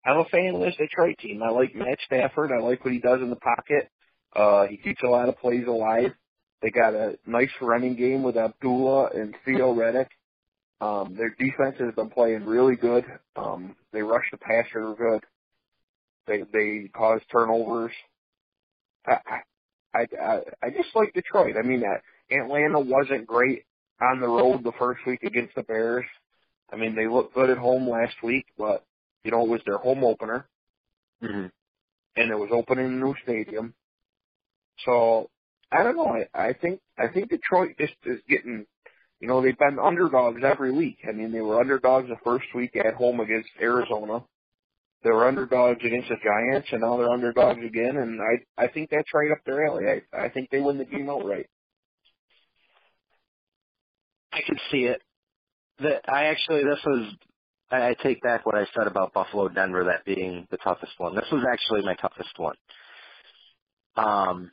[0.05, 1.41] I'm a fan of this Detroit team.
[1.41, 2.51] I like Matt Stafford.
[2.51, 3.89] I like what he does in the pocket.
[4.35, 6.11] Uh, he keeps a lot of plays alive.
[6.61, 10.07] They got a nice running game with Abdullah and Theo Riddick.
[10.81, 13.05] Um, their defense has been playing really good.
[13.37, 15.23] Um, they rush the passer good.
[16.27, 17.91] They they cause turnovers.
[19.05, 19.17] I,
[19.93, 21.55] I I I just like Detroit.
[21.57, 23.65] I mean, uh, Atlanta wasn't great
[24.01, 26.05] on the road the first week against the Bears.
[26.71, 28.85] I mean, they looked good at home last week, but
[29.23, 30.47] you know it was their home opener.
[31.23, 31.45] Mm-hmm.
[32.17, 33.73] and it was opening a new stadium.
[34.85, 35.29] So
[35.71, 36.07] I don't know.
[36.07, 38.65] I, I think I think Detroit just is getting.
[39.19, 40.97] You know, they've been underdogs every week.
[41.07, 44.25] I mean, they were underdogs the first week at home against Arizona.
[45.03, 47.97] They were underdogs against the Giants, and now they're underdogs again.
[47.97, 49.83] And I I think that's right up their alley.
[49.87, 51.47] I I think they win the game outright.
[54.31, 55.01] I could see it.
[55.79, 57.13] That I actually this was
[57.71, 61.15] I, I take back what I said about Buffalo Denver that being the toughest one.
[61.15, 62.55] This was actually my toughest one.
[63.95, 64.51] Um,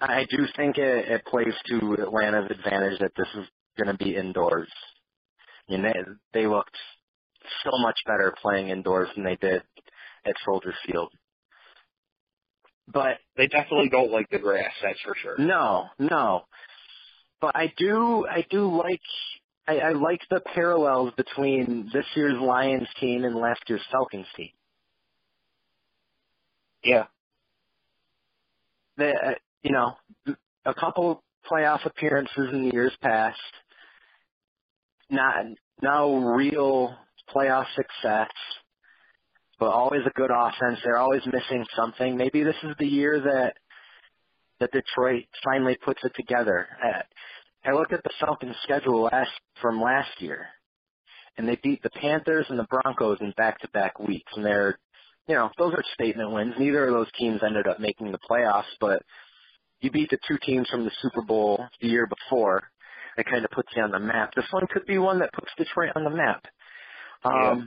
[0.00, 3.46] I do think it, it plays to Atlanta's advantage that this is
[3.78, 4.70] going to be indoors.
[5.68, 5.94] I mean, they
[6.34, 6.76] they looked
[7.64, 9.62] so much better playing indoors than they did
[10.24, 11.12] at Soldier Field.
[12.88, 15.36] But they definitely don't like the grass, that's for sure.
[15.38, 16.42] No, no.
[17.40, 19.00] But I do I do like
[19.66, 24.50] I, I like the parallels between this year's Lions team and last year's Falcons team.
[26.82, 27.04] Yeah.
[28.96, 29.96] The, uh, you know,
[30.64, 33.38] a couple playoff appearances in the years past.
[35.10, 35.46] Not
[35.80, 36.94] no real
[37.34, 38.30] playoff success,
[39.58, 40.78] but always a good offense.
[40.84, 42.16] They're always missing something.
[42.16, 43.54] Maybe this is the year that
[44.60, 46.68] that Detroit finally puts it together.
[46.84, 47.02] Uh,
[47.64, 49.30] I look at the Falcons' schedule last
[49.60, 50.46] from last year,
[51.36, 54.78] and they beat the Panthers and the Broncos in back-to-back weeks, and they're,
[55.28, 56.54] you know, those are statement wins.
[56.58, 59.02] Neither of those teams ended up making the playoffs, but
[59.80, 62.62] you beat the two teams from the Super Bowl the year before.
[63.16, 64.32] It kind of puts you on the map.
[64.34, 66.44] This one could be one that puts Detroit on the map.
[67.24, 67.64] Um, yeah.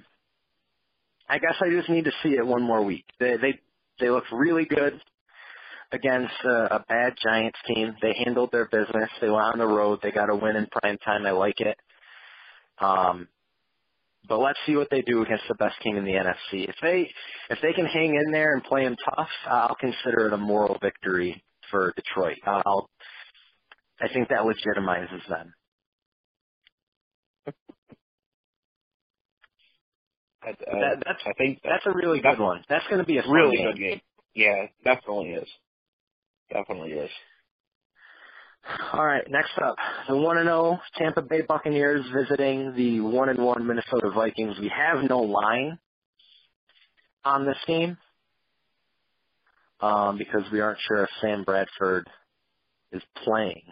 [1.28, 3.06] I guess I just need to see it one more week.
[3.20, 3.60] They they
[4.00, 5.00] they look really good
[5.92, 7.96] against a, a bad Giants team.
[8.02, 9.10] They handled their business.
[9.22, 10.00] They went on the road.
[10.04, 11.26] They got a win in prime time.
[11.26, 11.78] I like it.
[12.80, 13.28] Um,
[14.28, 16.68] but let's see what they do against the best team in the NFC.
[16.68, 17.10] If they
[17.50, 20.78] if they can hang in there and play them tough, I'll consider it a moral
[20.82, 22.38] victory for Detroit.
[22.46, 22.90] I'll
[24.02, 25.54] I think that legitimizes them.
[30.46, 32.64] I, uh, that, that's I think that's a really good one.
[32.70, 33.66] That's going to be a really game.
[33.68, 34.02] good game.
[34.34, 35.48] Yeah, definitely is.
[36.52, 37.10] Definitely is.
[38.94, 39.76] All right, next up,
[40.08, 44.58] the one and zero Tampa Bay Buccaneers visiting the one and one Minnesota Vikings.
[44.60, 45.78] We have no line
[47.24, 47.98] on this game
[49.82, 52.08] um, because we aren't sure if Sam Bradford
[52.92, 53.64] is playing.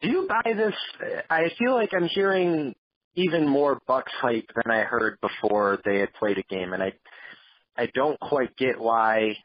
[0.00, 0.74] Do you buy this?
[1.28, 2.74] I feel like I'm hearing
[3.14, 6.92] even more Bucks hype than I heard before they had played a game, and I
[7.76, 9.36] I don't quite get why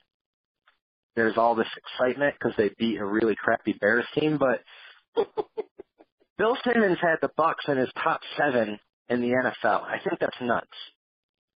[1.16, 4.62] there's all this excitement because they beat a really crappy Bears team, but
[6.38, 9.84] Bill Simmons had the Bucks in his top seven in the NFL.
[9.84, 10.68] I think that's nuts.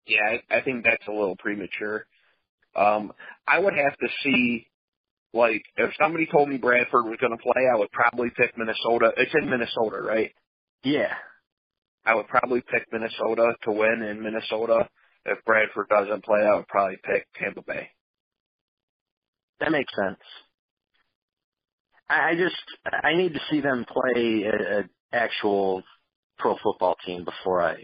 [0.06, 0.18] Yeah,
[0.50, 2.06] I, I think that's a little premature.
[2.74, 3.12] Um,
[3.46, 4.66] I would have to see,
[5.34, 9.12] like, if somebody told me Bradford was going to play, I would probably pick Minnesota.
[9.16, 10.32] It's in Minnesota, right?
[10.84, 11.12] Yeah.
[12.06, 14.88] I would probably pick Minnesota to win in Minnesota.
[15.26, 17.88] If Bradford doesn't play, I would probably pick Tampa Bay.
[19.60, 20.20] That makes sense.
[22.08, 22.56] I just
[23.02, 25.82] I need to see them play an actual
[26.38, 27.76] pro football team before I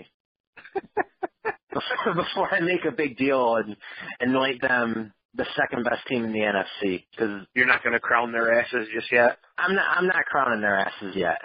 [1.73, 3.77] before I make a big deal and
[4.21, 7.05] and make them the second best team in the NFC.
[7.11, 9.39] Because you're not going to crown their asses just yet.
[9.59, 9.97] I'm not.
[9.97, 11.39] I'm not crowning their asses yet.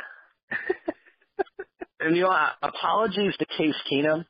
[1.99, 4.25] and you know, apologies to Case Keenum.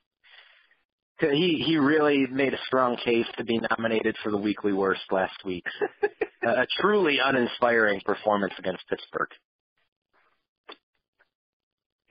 [1.19, 5.45] He he really made a strong case to be nominated for the weekly worst last
[5.45, 5.63] week.
[6.45, 9.29] a truly uninspiring performance against Pittsburgh.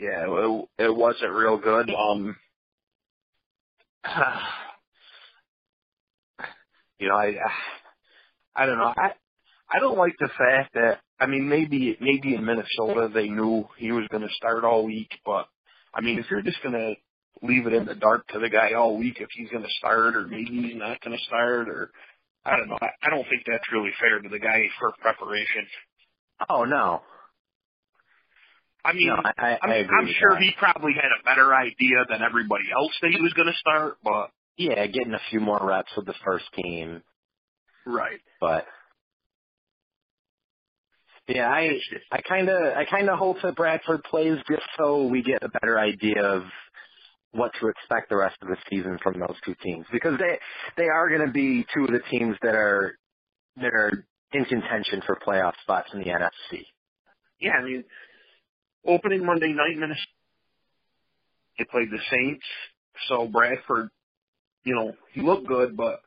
[0.00, 1.90] Yeah, it, it wasn't real good.
[1.90, 2.36] Um,
[6.98, 7.34] you know, I
[8.56, 8.92] I don't know.
[8.96, 9.12] I
[9.70, 13.92] I don't like the fact that I mean maybe maybe in Minnesota they knew he
[13.92, 15.46] was going to start all week, but
[15.94, 16.94] I mean if you're just going to
[17.42, 20.16] leave it in the dark to the guy all week if he's going to start
[20.16, 21.90] or maybe he's not going to start or
[22.44, 22.78] I don't know.
[22.80, 25.66] I, I don't think that's really fair to the guy for preparation.
[26.48, 27.02] Oh no.
[28.84, 30.42] I mean, no, I, I, I'm, I I'm sure that.
[30.42, 33.96] he probably had a better idea than everybody else that he was going to start,
[34.04, 37.02] but yeah, getting a few more reps with the first team.
[37.86, 38.20] Right.
[38.40, 38.66] But
[41.28, 41.78] yeah, I
[42.12, 45.48] I kind of I kind of hope that Bradford plays just so we get a
[45.48, 46.42] better idea of
[47.32, 50.38] what to expect the rest of the season from those two teams because they
[50.76, 52.96] they are going to be two of the teams that are
[53.56, 56.64] that are in contention for playoff spots in the NFC.
[57.40, 57.84] Yeah, I mean,
[58.86, 60.08] opening Monday night, Minnesota
[61.58, 62.44] they played the Saints,
[63.08, 63.88] so Bradford
[64.64, 66.00] you know, he looked good, but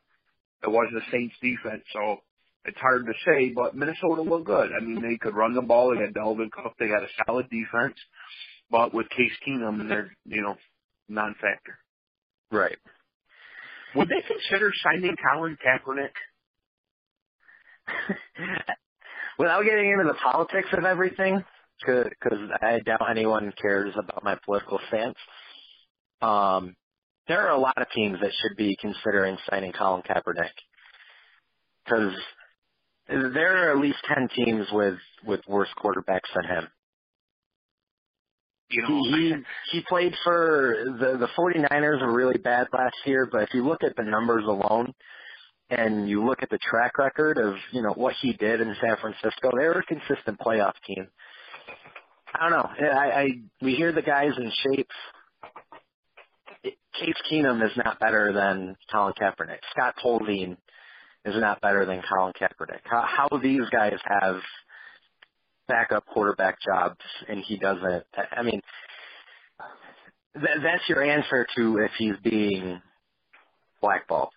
[0.63, 2.17] it was the Saints defense, so
[2.65, 3.49] it's hard to say.
[3.49, 4.71] But Minnesota looked good.
[4.75, 5.93] I mean, they could run the ball.
[5.93, 6.73] They had Dalvin Cook.
[6.79, 7.95] They had a solid defense,
[8.69, 10.55] but with Case Keenum, they're you know
[11.07, 11.77] non-factor.
[12.51, 12.77] Right.
[13.95, 16.09] Would they consider signing Colin Kaepernick?
[19.39, 21.43] Without getting into the politics of everything,
[21.79, 25.17] because I doubt anyone cares about my political stance.
[26.21, 26.75] Um,
[27.27, 30.49] there are a lot of teams that should be considering signing Colin Kaepernick
[31.83, 32.13] because
[33.07, 36.67] there are at least ten teams with with worse quarterbacks than him.
[38.69, 39.33] You know, he
[39.71, 43.83] he played for the the 49ers were really bad last year, but if you look
[43.83, 44.93] at the numbers alone
[45.69, 48.97] and you look at the track record of, you know, what he did in San
[48.99, 51.07] Francisco, they were a consistent playoff team.
[52.33, 52.69] I don't know.
[52.89, 53.27] I, I
[53.61, 54.89] we hear the guys in shape.
[56.99, 59.59] Case Keenum is not better than Colin Kaepernick.
[59.71, 60.57] Scott Tolzien
[61.25, 62.81] is not better than Colin Kaepernick.
[62.83, 64.37] How, how these guys have
[65.67, 68.03] backup quarterback jobs and he doesn't.
[68.31, 68.61] I mean,
[70.33, 72.81] th- that's your answer to if he's being
[73.81, 74.29] blackballed.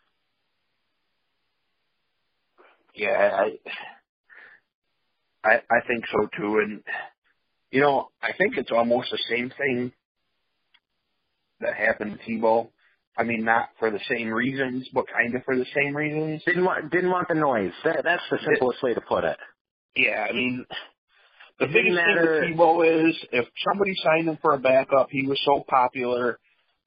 [2.95, 3.45] Yeah,
[5.45, 6.83] I, I I think so too, and
[7.71, 9.93] you know, I think it's almost the same thing
[11.61, 12.71] that happened to Tebow.
[13.17, 16.43] I mean, not for the same reasons, but kind of for the same reasons.
[16.47, 17.73] Didn't want didn't want the noise.
[17.85, 19.37] That, that's the simplest way to put it.
[19.97, 20.65] Yeah, I mean,
[21.59, 25.09] the It biggest didn't thing with Tebow is if somebody signed him for a backup,
[25.11, 26.39] he was so popular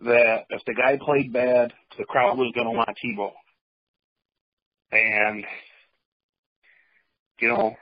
[0.02, 3.32] that if the guy played bad, the crowd was going to want Tebow.
[4.92, 5.44] And
[7.40, 7.76] you know,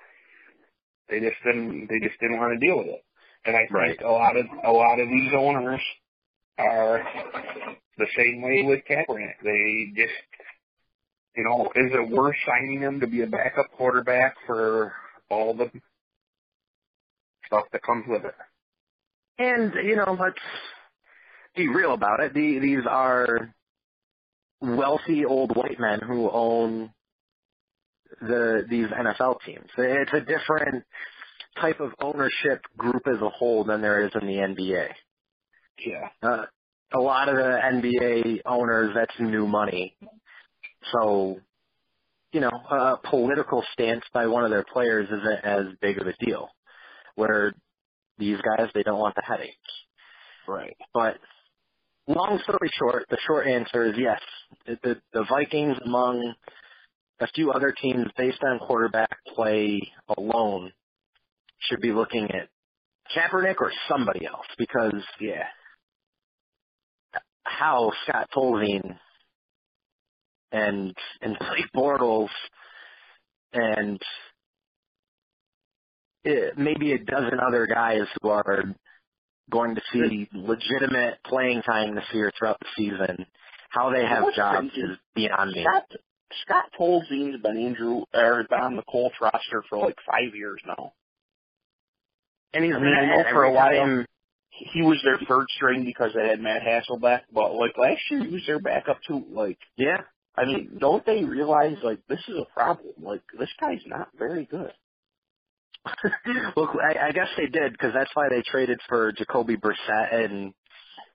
[1.09, 3.03] they just didn't they just didn't want to deal with it.
[3.45, 4.01] And I think Right.
[4.01, 5.81] a lot of a lot of these owners
[6.61, 7.03] are
[7.97, 9.41] the same way with Kaepernick.
[9.43, 10.13] They just
[11.35, 14.93] you know, is it worth signing him to be a backup quarterback for
[15.29, 15.71] all the
[17.47, 18.35] stuff that comes with it?
[19.37, 20.35] And you know, let's
[21.55, 22.33] be real about it.
[22.33, 23.53] The, these are
[24.61, 26.91] wealthy old white men who own
[28.21, 29.69] the these NFL teams.
[29.77, 30.83] It's a different
[31.59, 34.89] type of ownership group as a whole than there is in the NBA.
[35.85, 36.09] Yeah.
[36.21, 36.45] Uh,
[36.93, 39.95] a lot of the NBA owners, that's new money.
[40.91, 41.39] So,
[42.33, 46.13] you know, a political stance by one of their players isn't as big of a
[46.25, 46.49] deal.
[47.15, 47.53] Where
[48.17, 49.55] these guys, they don't want the headache.
[50.47, 50.75] Right.
[50.93, 51.17] But
[52.07, 54.19] long story short, the short answer is yes.
[54.65, 56.33] The, the, the Vikings, among
[57.19, 59.81] a few other teams based on quarterback play
[60.17, 60.71] alone,
[61.69, 62.49] should be looking at
[63.15, 65.43] Kaepernick or somebody else because Yeah.
[67.59, 68.97] How Scott Tolzien
[70.51, 72.29] and and Blake Bortles
[73.53, 73.99] and
[76.23, 78.63] it, maybe a dozen other guys who are
[79.49, 83.25] going to see legitimate playing time this year throughout the season,
[83.69, 84.81] how they have What's jobs crazy?
[84.91, 85.63] is beyond me.
[85.63, 85.85] Scott
[86.43, 90.93] Scott Tolzien's been Andrew or been on the Colts roster for like five years now.
[92.53, 94.05] And he's I mean, I been know for a while- time-
[94.73, 98.33] He was their third string because they had Matt Hasselbeck, but like last year he
[98.33, 99.25] was their backup too.
[99.31, 100.01] Like Yeah,
[100.37, 102.93] I mean, don't they realize like this is a problem?
[103.01, 104.71] Like this guy's not very good.
[106.55, 110.53] Look, I, I guess they did because that's why they traded for Jacoby Brissett and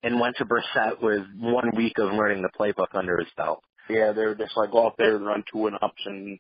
[0.03, 3.63] and went to Brissett with one week of learning the playbook under his belt.
[3.89, 6.39] Yeah, they're just like go out there and run two and ups and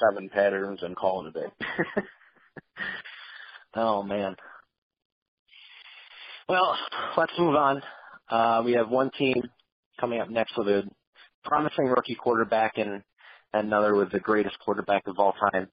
[0.00, 2.02] seven patterns and call it a day.
[3.76, 4.36] oh man.
[6.48, 6.78] Well,
[7.18, 7.82] let's move on.
[8.30, 9.34] Uh, we have one team
[10.00, 10.82] coming up next with a
[11.44, 13.02] promising rookie quarterback and
[13.52, 15.68] another with the greatest quarterback of all time.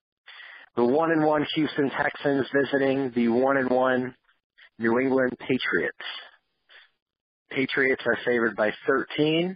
[0.76, 4.16] The one and one Houston Texans visiting the one and one
[4.78, 5.98] New England Patriots.
[7.52, 9.56] Patriots are favored by 13,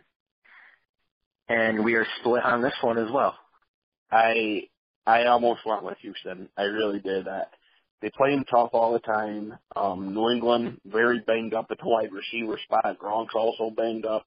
[1.49, 3.35] and we are split on this one as well.
[4.09, 4.69] I
[5.05, 6.47] I almost went with Houston.
[6.57, 7.27] I really did.
[7.27, 7.43] I,
[8.01, 9.57] they play him tough all the time.
[9.75, 12.97] Um, New England very banged up at the wide receiver spot.
[12.99, 14.25] Gronk's also banged up.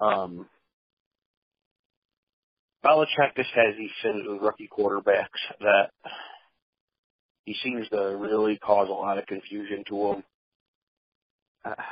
[0.00, 0.46] Um,
[2.84, 5.26] Belichick just has these sins with rookie quarterbacks
[5.60, 5.90] that
[7.44, 10.24] he seems to really cause a lot of confusion to them.
[11.64, 11.82] Uh,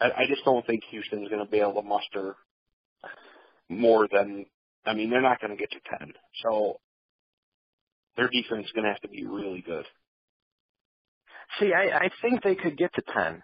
[0.00, 2.36] I, I just don't think Houston's going to be able to muster
[3.68, 4.46] more than
[4.84, 6.12] I mean, they're not going to get to 10.
[6.42, 6.80] So
[8.20, 9.86] their defense is going to have to be really good.
[11.58, 13.42] See, I, I think they could get to 10.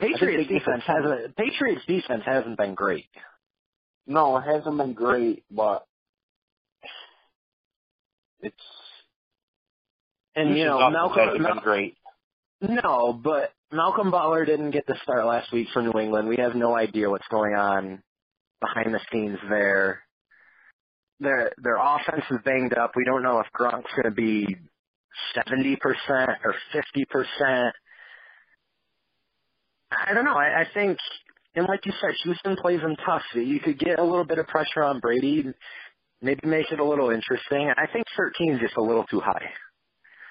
[0.00, 3.06] Patriots defense hasn't Patriots defense hasn't been great.
[4.04, 5.86] No, it hasn't been great, but
[8.40, 8.56] it's
[10.34, 11.96] and you know Malcolm Mal- been great.
[12.60, 16.26] No, but Malcolm Butler didn't get the start last week for New England.
[16.26, 18.02] We have no idea what's going on
[18.60, 20.02] behind the scenes there.
[21.20, 22.92] Their their offense is banged up.
[22.96, 24.56] We don't know if Gronk's going to be
[25.34, 27.74] seventy percent or fifty percent.
[29.92, 30.34] I don't know.
[30.34, 30.98] I, I think,
[31.54, 33.22] and like you said, Houston plays them tough.
[33.34, 35.44] You could get a little bit of pressure on Brady,
[36.22, 37.70] maybe make it a little interesting.
[37.76, 39.50] I think 13 is just a little too high.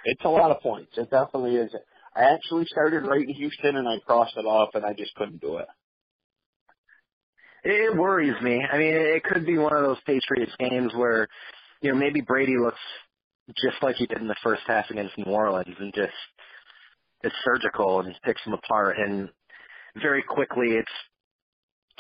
[0.06, 0.92] It's a lot of points.
[0.98, 1.72] It definitely is.
[2.16, 5.42] I actually started right in Houston and I crossed it off and I just couldn't
[5.42, 5.68] do it.
[7.64, 8.62] It worries me.
[8.72, 11.28] I mean, it could be one of those Patriots games where,
[11.82, 12.80] you know, maybe Brady looks
[13.64, 16.14] just like he did in the first half against New Orleans and just
[17.24, 18.98] is surgical and picks them apart.
[18.98, 19.30] And
[20.02, 20.92] very quickly it's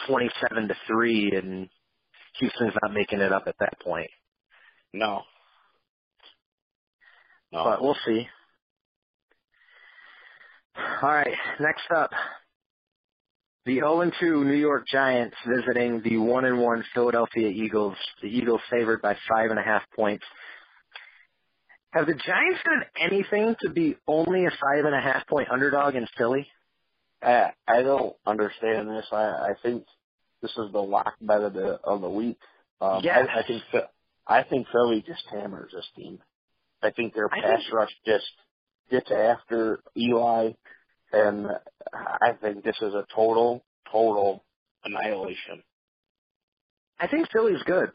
[0.08, 1.70] 27 to 3 and
[2.40, 4.10] Houston's not making it up at that point.
[4.94, 5.22] No.
[7.52, 7.64] No.
[7.64, 8.28] But we'll see.
[10.76, 12.12] All right, next up.
[13.66, 17.96] The 0-2 New York Giants visiting the 1-1 Philadelphia Eagles.
[18.22, 20.26] The Eagles favored by five and a half points.
[21.92, 25.96] Have the Giants done anything to be only a five and a half point underdog
[25.96, 26.48] in Philly?
[27.22, 29.06] I I don't understand this.
[29.12, 29.84] I I think
[30.42, 32.38] this is the lock bet of the of the week.
[32.80, 33.28] Um, yes.
[33.30, 33.64] I, I think
[34.26, 36.20] I think Philly just hammers this team.
[36.82, 38.26] I think their pass think, rush just
[38.90, 40.52] gets after Eli,
[41.14, 41.48] and
[41.94, 44.44] I think this is a total total
[44.84, 45.64] annihilation.
[47.00, 47.90] I think Philly's good.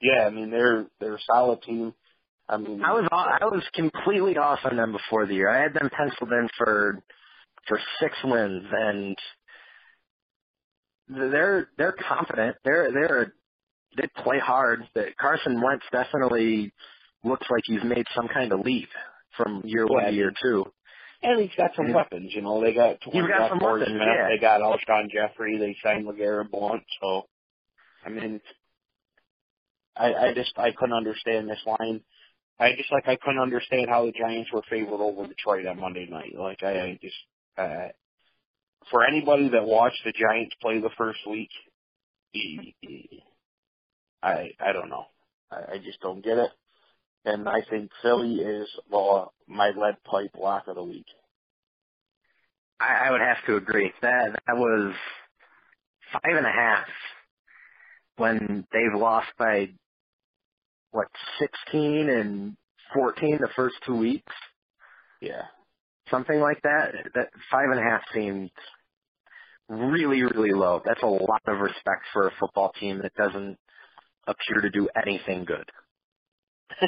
[0.00, 1.94] Yeah, I mean they're they're a solid team.
[2.48, 5.48] I mean, I was I was completely off on them before the year.
[5.48, 7.02] I had them penciled in for
[7.66, 9.16] for six wins, and
[11.08, 12.56] they're they're confident.
[12.64, 13.32] They're they're
[13.96, 14.86] they play hard.
[14.94, 16.72] That Carson Wentz definitely
[17.22, 18.88] looks like he's made some kind of leap
[19.36, 20.66] from year one to year two.
[21.24, 22.62] And he's got some weapons, you know.
[22.62, 23.96] They got he's got weapons.
[23.98, 24.28] Yeah.
[24.28, 25.56] They got Alshon Jeffery.
[25.58, 26.82] They signed LeGarrette Blunt.
[27.00, 27.22] So,
[28.04, 28.42] I mean,
[29.96, 32.02] I I just I couldn't understand this line.
[32.60, 36.06] I just like I couldn't understand how the Giants were favored over Detroit on Monday
[36.10, 36.34] night.
[36.38, 37.16] Like I, I just
[37.56, 37.88] uh,
[38.90, 41.50] for anybody that watched the Giants play the first week,
[44.22, 45.06] I I don't know.
[45.50, 46.50] I, I just don't get it.
[47.24, 51.06] And I think Philly is well my lead pipe lock of the week.
[52.80, 53.92] I, I would have to agree.
[54.02, 54.94] That that was
[56.12, 56.86] five and a half
[58.16, 59.68] when they've lost by
[60.90, 61.08] what
[61.38, 62.56] sixteen and
[62.92, 64.32] fourteen the first two weeks.
[65.20, 65.42] Yeah
[66.10, 66.92] something like that.
[67.14, 68.50] That five and a half seemed
[69.68, 70.80] really, really low.
[70.84, 73.56] That's a lot of respect for a football team that doesn't
[74.26, 75.68] appear to do anything good.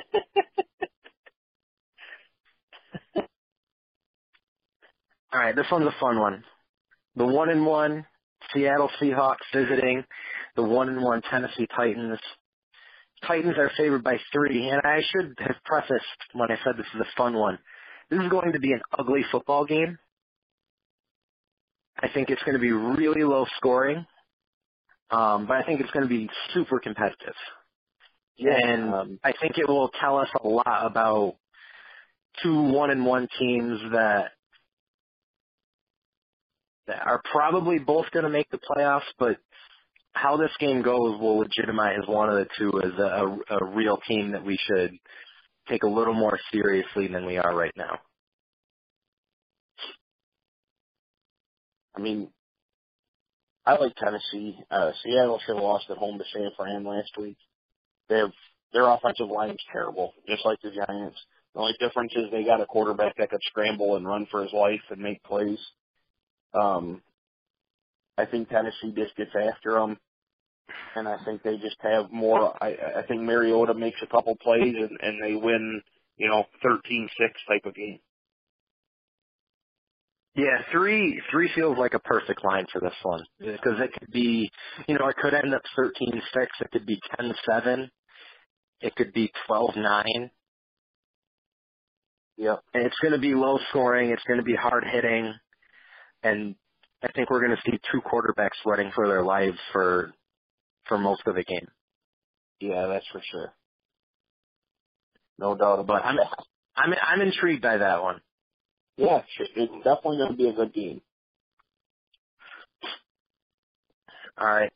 [5.32, 6.44] All right, this one's a fun one.
[7.16, 8.06] The one and one
[8.52, 10.04] Seattle Seahawks visiting
[10.54, 12.18] the one and one Tennessee Titans.
[13.26, 16.04] Titans are favored by three, and I should have prefaced
[16.34, 17.58] when I said this is a fun one.
[18.10, 19.98] This is going to be an ugly football game.
[21.98, 24.04] I think it's going to be really low scoring,
[25.10, 27.34] um, but I think it's going to be super competitive.
[28.36, 31.36] Yeah, and um, I think it will tell us a lot about
[32.42, 34.32] two one and one teams that
[36.86, 39.38] that are probably both going to make the playoffs, but
[40.12, 43.98] how this game goes will legitimize one of the two as a, a, a real
[44.08, 44.92] team that we should
[45.68, 47.98] take a little more seriously than we are right now.
[51.96, 52.28] I mean,
[53.64, 54.56] I like Tennessee.
[54.70, 57.36] Uh, Seattle should have lost at home to San Fran last week.
[58.08, 58.32] They have
[58.72, 61.18] their offensive line is terrible, just like the Giants.
[61.54, 64.52] The only difference is they got a quarterback that could scramble and run for his
[64.52, 65.58] life and make plays.
[66.52, 67.02] Um,
[68.18, 69.98] I think Tennessee just gets after them
[70.96, 72.52] and I think they just have more.
[72.62, 75.82] I, I think Mariota makes a couple plays and, and they win,
[76.16, 77.98] you know, thirteen six type of game.
[80.34, 84.50] Yeah, three three feels like a perfect line for this one because it could be,
[84.88, 86.48] you know, it could end up thirteen six.
[86.60, 87.90] It could be ten seven.
[88.80, 90.30] It could be twelve nine.
[92.36, 92.60] Yep.
[92.74, 94.10] And it's going to be low scoring.
[94.10, 95.32] It's going to be hard hitting,
[96.22, 96.54] and
[97.02, 100.12] I think we're going to see two quarterbacks running for their lives for
[100.86, 101.68] for most of the game.
[102.60, 103.52] Yeah, that's for sure.
[105.38, 106.04] No doubt about it.
[106.04, 106.16] I'm.
[106.76, 108.20] I'm I'm intrigued by that one.
[108.98, 111.00] Yeah, it's definitely going to be a good game.
[114.38, 114.72] All right.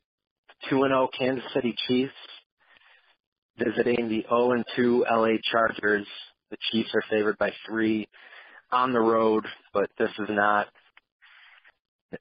[0.69, 2.13] 2 and 0 Kansas City Chiefs
[3.65, 6.07] visiting the 0 and 2 LA Chargers.
[6.51, 8.09] The Chiefs are favored by 3
[8.73, 10.67] on the road, but this is not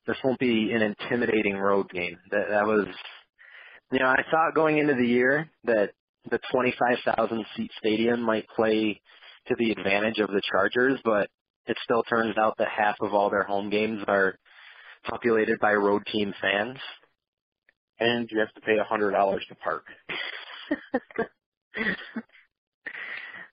[0.06, 2.18] this won't be an intimidating road game.
[2.32, 2.86] That that was
[3.92, 5.92] you know, I thought going into the year that
[6.30, 9.02] the 25,000 seat stadium might play
[9.48, 11.30] to the advantage of the Chargers, but
[11.66, 14.36] it still turns out that half of all their home games are
[15.10, 16.78] populated by road team fans.
[18.00, 19.84] And you have to pay a hundred dollars to park.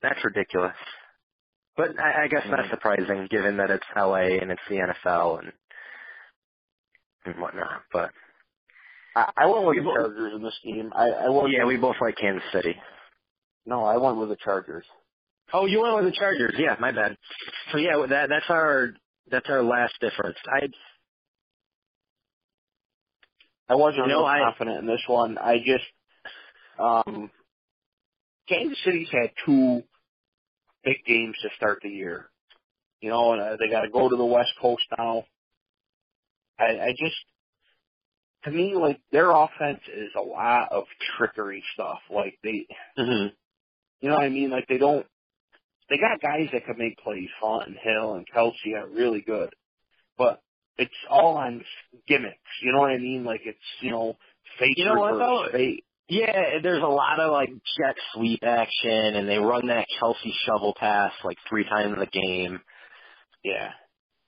[0.03, 0.75] That's ridiculous.
[1.77, 2.71] But I, I guess not mm-hmm.
[2.71, 5.53] surprising given that it's LA and it's the NFL and
[7.27, 7.83] and whatnot.
[7.93, 8.11] But
[9.14, 10.91] I, I went with the Chargers in this game.
[10.95, 12.77] I, I went yeah, we both like Kansas City.
[13.67, 14.85] No, I went with the Chargers.
[15.53, 16.55] Oh, you went with the Chargers.
[16.59, 17.17] Yeah, my bad.
[17.73, 18.91] So yeah, that that's our
[19.31, 20.39] that's our last difference.
[20.49, 20.69] I
[23.69, 25.39] I wasn't You know, real I- confident in this one.
[25.39, 25.85] I just
[26.79, 27.31] um
[28.49, 29.83] Kansas City's had two
[30.85, 32.29] big games to start the year.
[33.01, 35.24] You know, and uh, they got to go to the West Coast now.
[36.59, 37.16] I, I just,
[38.45, 40.85] to me, like their offense is a lot of
[41.16, 41.99] trickery stuff.
[42.11, 42.66] Like they,
[42.99, 43.33] mhm.
[44.01, 44.51] you know what I mean?
[44.51, 45.05] Like they don't,
[45.91, 47.29] they got guys that can make plays.
[47.41, 49.51] Font and Hill and Kelce are really good,
[50.16, 50.41] but
[50.79, 51.62] it's all on
[52.09, 52.39] gimmicks.
[52.62, 53.24] You know what I mean?
[53.24, 54.16] Like it's you know
[54.59, 55.59] fake You know what, reverse, though?
[55.59, 55.85] fake.
[56.09, 60.75] Yeah, there's a lot of like jet sweep action, and they run that Kelce shovel
[60.79, 62.61] pass like three times a game.
[63.43, 63.71] Yeah,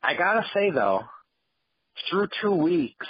[0.03, 1.03] I gotta say though,
[2.11, 3.07] through two weeks,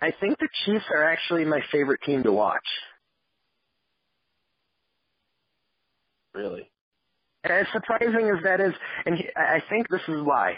[0.00, 2.66] I think the Chiefs are actually my favorite team to watch.
[6.34, 6.70] really.
[7.44, 8.72] As surprising as that is,
[9.04, 10.54] and I think this is why.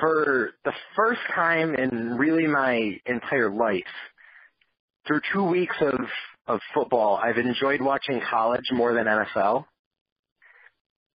[0.00, 3.82] For the first time in really my entire life,
[5.06, 6.00] through two weeks of,
[6.46, 9.64] of football, I've enjoyed watching college more than NFL.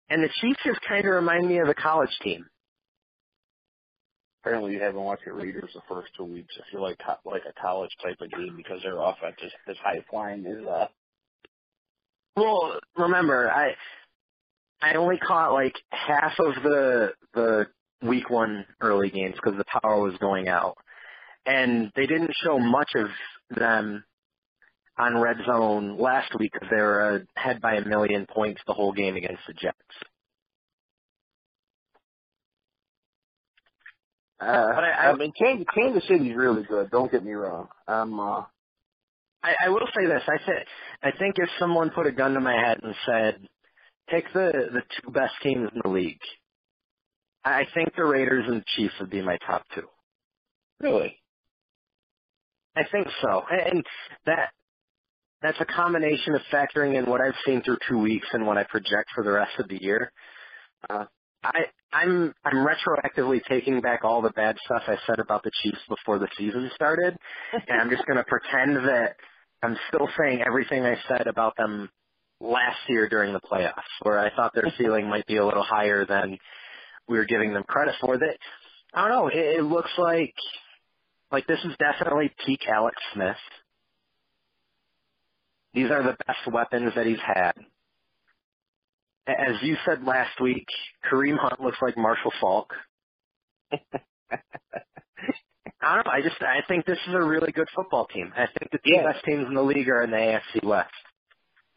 [0.08, 2.46] And the Chiefs just kind of remind me of a college team.
[4.42, 6.54] Apparently, you haven't watched the Raiders the first two weeks.
[6.58, 10.02] I feel like like a college type of game because their offense is as high
[10.10, 10.86] flying as uh.
[12.36, 13.74] Well, remember, I
[14.80, 17.66] I only caught like half of the the
[18.02, 20.78] week one early games because the power was going out,
[21.44, 23.08] and they didn't show much of
[23.50, 24.04] them
[24.98, 28.74] on red zone last week because they were uh, ahead by a million points the
[28.74, 29.76] whole game against the Jets.
[34.40, 36.90] Uh, But I- I- I mean, Kansas, Kansas City's really good.
[36.90, 37.68] Don't get me wrong.
[37.86, 38.44] I'm uh,
[39.42, 40.66] I, I will say this: I think
[41.02, 43.46] I think if someone put a gun to my head and said,
[44.08, 46.20] "Pick the the two best teams in the league,"
[47.44, 49.88] I think the Raiders and the Chiefs would be my top two.
[50.80, 51.19] really.
[52.76, 53.84] I think so, and
[54.26, 54.50] that
[55.42, 58.64] that's a combination of factoring in what I've seen through two weeks and what I
[58.64, 60.12] project for the rest of the year.
[60.88, 61.04] Uh,
[61.42, 65.80] I I'm I'm retroactively taking back all the bad stuff I said about the Chiefs
[65.88, 67.16] before the season started,
[67.52, 69.16] and I'm just going to pretend that
[69.62, 71.88] I'm still saying everything I said about them
[72.40, 76.06] last year during the playoffs, where I thought their ceiling might be a little higher
[76.06, 76.38] than
[77.08, 78.16] we were giving them credit for.
[78.18, 78.36] That
[78.94, 79.28] I don't know.
[79.28, 80.34] It, it looks like
[81.32, 83.36] like this is definitely peak Alex Smith.
[85.74, 87.52] These are the best weapons that he's had.
[89.26, 90.66] As you said last week,
[91.10, 92.72] Kareem Hunt looks like Marshall Faulk.
[95.82, 96.12] I don't know.
[96.12, 98.32] I just I think this is a really good football team.
[98.34, 99.12] I think that the two Yeah.
[99.12, 100.90] best teams in the league are in the AFC West.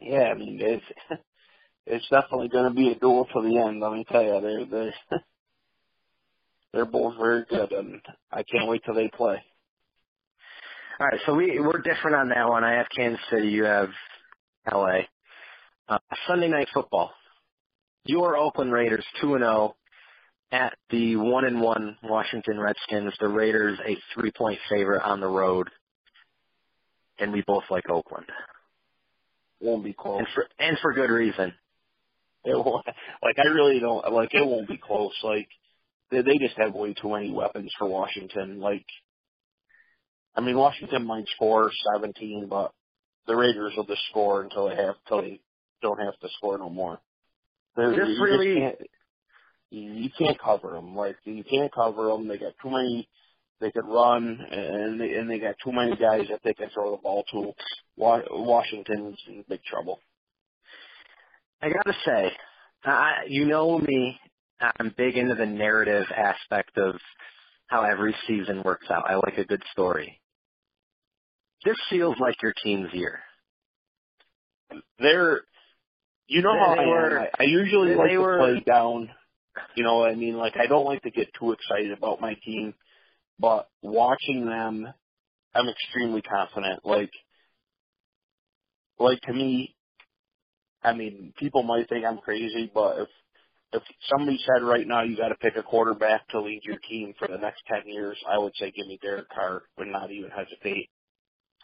[0.00, 0.84] Yeah, I mean, it's
[1.86, 3.80] it's definitely going to be a duel to the end.
[3.80, 4.94] Let me tell you, they're they're
[6.74, 8.00] they're both very good, and
[8.32, 9.36] I can't wait till they play.
[11.00, 12.64] All right, so we we're different on that one.
[12.64, 13.48] I have Kansas City.
[13.48, 13.88] You have
[14.70, 15.08] L.A.
[15.88, 15.98] Uh,
[16.28, 17.12] Sunday night football.
[18.04, 19.76] Your Oakland Raiders two and zero
[20.52, 23.12] at the one and one Washington Redskins.
[23.20, 25.68] The Raiders a three point favorite on the road,
[27.18, 28.26] and we both like Oakland,
[29.60, 30.18] Won't be close.
[30.18, 31.52] and for and for good reason.
[32.44, 32.86] It won't,
[33.22, 34.34] like I really don't like.
[34.34, 35.14] It won't be close.
[35.24, 35.48] Like
[36.14, 38.60] they they just have way too many weapons for Washington.
[38.60, 38.86] Like,
[40.36, 42.72] I mean, Washington might score 17, but
[43.26, 45.40] the Raiders will just score until they have till they
[45.82, 47.00] don't have to score no more.
[47.76, 48.76] They're, This you really- can't,
[49.70, 50.94] you can't cover them.
[50.94, 52.28] Like you can't cover them.
[52.28, 53.08] They got too many.
[53.60, 56.90] They could run, and they, and they got too many guys that they can throw
[56.90, 57.52] the ball to.
[57.96, 60.00] Washington's in big trouble.
[61.62, 62.30] I gotta say,
[62.84, 64.18] I, you know me.
[64.60, 66.94] I'm big into the narrative aspect of
[67.66, 69.10] how every season works out.
[69.10, 70.20] I like a good story.
[71.64, 73.20] this feels like your team's year.
[74.98, 75.40] They're,
[76.26, 79.10] you know how They I were- I usually they like to were- play down.
[79.74, 80.36] You know what I mean?
[80.36, 82.74] Like I don't like to get too excited about my team,
[83.38, 84.92] but watching them,
[85.54, 86.84] I'm extremely confident.
[86.84, 87.12] Like,
[88.98, 89.74] like to me,
[90.82, 93.08] I mean, people might think I'm crazy, but if
[93.74, 97.14] if somebody said right now you got to pick a quarterback to lead your team
[97.18, 100.30] for the next ten years, I would say give me Derek Carr, would not even
[100.30, 100.90] hesitate.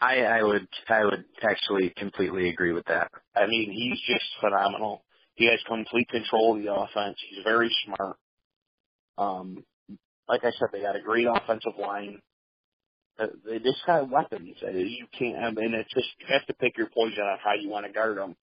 [0.01, 3.11] I, I would I would actually completely agree with that.
[3.35, 5.03] I mean, he's just phenomenal.
[5.35, 7.17] He has complete control of the offense.
[7.29, 8.17] He's very smart.
[9.17, 9.63] Um,
[10.29, 12.19] like I said, they got a great offensive line.
[13.19, 14.55] Uh, They just got weapons.
[14.61, 17.69] You can't, I mean, it's just you have to pick your poison on how you
[17.69, 18.35] want to guard them,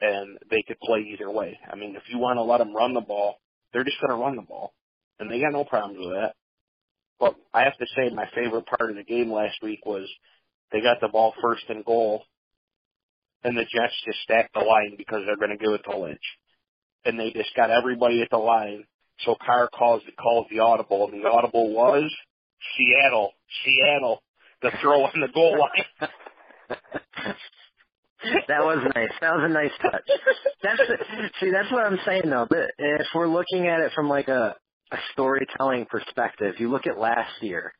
[0.00, 1.58] and they could play either way.
[1.70, 3.36] I mean, if you want to let them run the ball,
[3.72, 4.72] they're just going to run the ball,
[5.18, 6.34] and they got no problems with that.
[7.20, 10.08] But I have to say, my favorite part of the game last week was
[10.72, 12.24] they got the ball first and goal,
[13.42, 16.24] and the Jets just stacked the line because they're going to give it to Lynch.
[17.04, 18.84] And they just got everybody at the line.
[19.24, 22.10] So Carr calls calls the audible, and the audible was
[22.76, 23.32] Seattle,
[23.64, 24.22] Seattle,
[24.62, 26.10] the throw on the goal line.
[28.48, 29.10] that was nice.
[29.20, 30.08] That was a nice touch.
[30.62, 30.80] That's
[31.40, 32.46] see, that's what I'm saying though.
[32.48, 34.54] But if we're looking at it from like a
[34.92, 37.72] a storytelling perspective, you look at last year.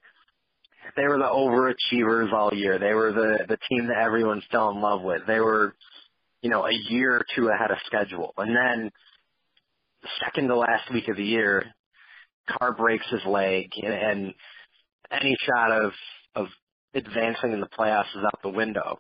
[0.97, 2.79] They were the overachievers all year.
[2.79, 5.23] They were the the team that everyone fell in love with.
[5.27, 5.75] They were,
[6.43, 8.35] you know, a year or two ahead of schedule.
[8.37, 8.91] And then
[10.25, 11.65] second to last week of the year,
[12.49, 14.35] Carr breaks his leg, and, and
[15.11, 15.93] any shot of
[16.35, 16.47] of
[16.95, 18.99] advancing in the playoffs is out the window.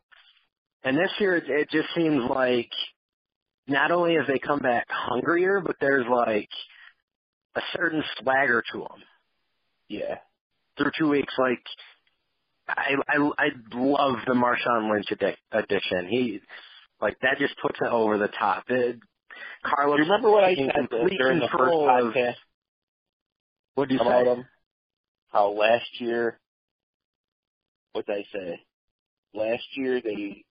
[0.85, 2.71] And this year, it, it just seems like
[3.67, 6.51] not only have they come back hungrier, but there's like
[7.57, 9.03] a certain swagger to them
[9.89, 10.17] Yeah,
[10.77, 11.33] through two weeks.
[11.39, 11.63] Like
[12.69, 15.07] I, I, I love the Marshawn Lynch
[15.53, 16.09] addition.
[16.09, 16.41] He,
[17.01, 18.65] like that just puts it over the top.
[18.69, 18.99] It,
[19.65, 22.35] Carlos, you remember what I said during the first of- podcast
[23.75, 24.31] what do you about say?
[24.31, 24.45] him?
[25.33, 26.39] How last year,
[27.93, 28.61] what did I say?
[29.35, 30.45] Last year they,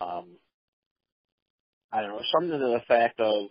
[0.00, 0.38] um,
[1.92, 3.48] I don't know, something to the fact of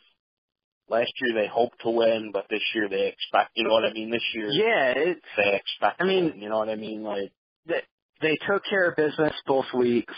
[0.89, 3.51] last year they hoped to win, but this year they expect.
[3.55, 4.11] You know what I mean?
[4.11, 6.01] This year Yeah, it, they expect.
[6.01, 7.03] I mean- win, you know what I mean?
[7.03, 7.31] Like,
[7.67, 7.81] they
[8.21, 10.13] they took care of business both weeks.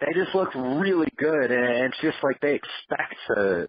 [0.00, 3.68] They just looked really good, and it's just like they expect to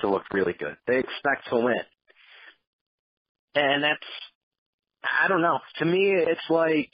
[0.00, 0.76] to look really good.
[0.86, 1.80] They expect to win,
[3.54, 4.06] and that's
[5.04, 5.60] I don't know.
[5.78, 6.90] To me, it's like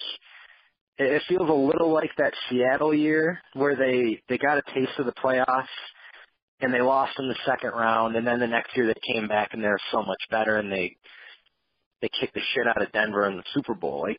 [0.98, 5.06] it feels a little like that Seattle year where they they got a taste of
[5.06, 5.66] the playoffs
[6.60, 9.50] and they lost in the second round, and then the next year they came back
[9.52, 10.96] and they're so much better, and they
[12.02, 14.02] they kicked the shit out of Denver in the Super Bowl.
[14.02, 14.18] Like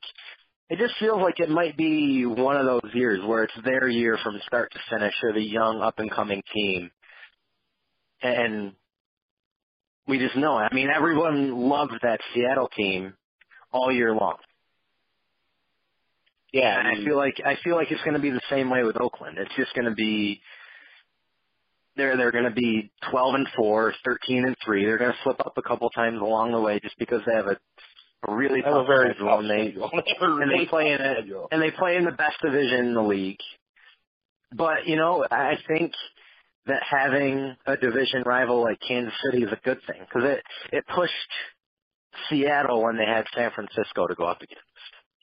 [0.70, 4.18] it just feels like it might be one of those years where it's their year
[4.24, 5.14] from start to finish.
[5.22, 6.92] They're the young up and coming team,
[8.22, 8.74] and
[10.08, 10.60] we just know.
[10.60, 10.70] it.
[10.72, 13.14] I mean, everyone loved that Seattle team
[13.72, 14.38] all year long.
[16.52, 18.84] Yeah, And I feel like I feel like it's going to be the same way
[18.84, 19.38] with Oakland.
[19.38, 20.42] It's just going to be
[21.96, 24.86] they're they're going to be 12 and 4, 13 and 3.
[24.86, 27.48] They're going to slip up a couple times along the way just because they have
[27.48, 27.58] a,
[28.28, 29.92] a really a tough very schedule tough and they schedule.
[29.94, 31.18] A and they play in it
[31.52, 33.40] and they play in the best division in the league.
[34.56, 35.92] But you know, I think
[36.66, 40.84] that having a division rival like Kansas City is a good thing because it it
[40.96, 41.14] pushed
[42.30, 44.64] Seattle when they had San Francisco to go up against.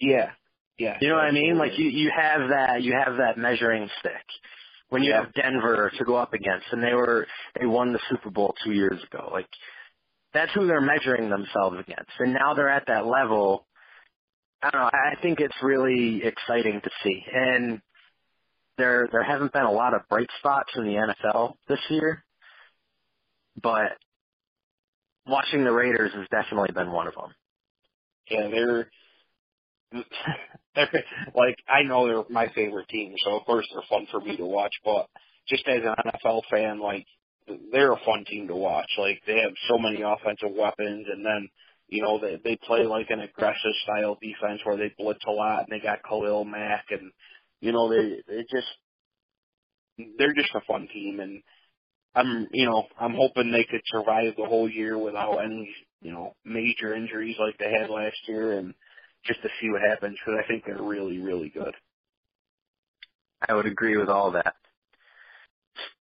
[0.01, 0.31] Yeah,
[0.79, 0.99] yeah.
[1.01, 1.59] You know what I mean?
[1.59, 4.25] Like you you have that you have that measuring stick
[4.89, 5.25] when you Yeah.
[5.25, 7.27] have Denver to go up against, and they were
[7.59, 9.31] they won the Super Bowl two years ago.
[9.33, 9.49] Like
[10.35, 13.67] that's who they're measuring themselves against, and now they're at that level.
[14.63, 14.91] I don't know.
[14.93, 17.81] I think it's really exciting to see, and
[18.79, 22.25] there there haven't been a lot of bright spots in the NFL this year,
[23.63, 23.93] but
[25.27, 27.35] watching the Raiders has definitely been one of them.
[28.31, 28.89] Yeah, they're
[31.35, 34.47] like I know they're my favorite team, so of course they're fun for me to
[34.47, 34.75] watch.
[34.85, 35.07] But
[35.49, 37.07] just as an NFL fan, like
[37.73, 38.91] they're a fun team to watch.
[38.99, 41.49] Like they have so many offensive weapons, and then
[41.89, 45.61] you know they they play like an aggressive style defense where they blitz a lot,
[45.61, 47.11] and they got Khalil Mack, and
[47.61, 48.69] you know they they just
[50.19, 51.43] they're just a fun team, and
[52.15, 55.71] I'm you know I'm hoping they could survive the whole year without any
[56.03, 58.75] you know major injuries like they had last year, and
[59.27, 61.75] just to see what happens because I think they're really, really good.
[63.47, 64.55] I would agree with all that.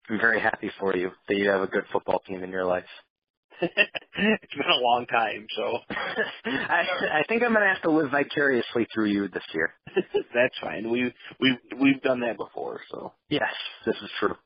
[0.09, 2.85] I'm very happy for you that you have a good football team in your life.
[3.61, 5.79] it's been a long time, so
[6.45, 6.83] I
[7.21, 9.73] I think I'm gonna have to live vicariously through you this year.
[10.35, 10.91] that's fine.
[10.91, 13.53] We we've we've done that before, so Yes,
[13.87, 14.37] this is true.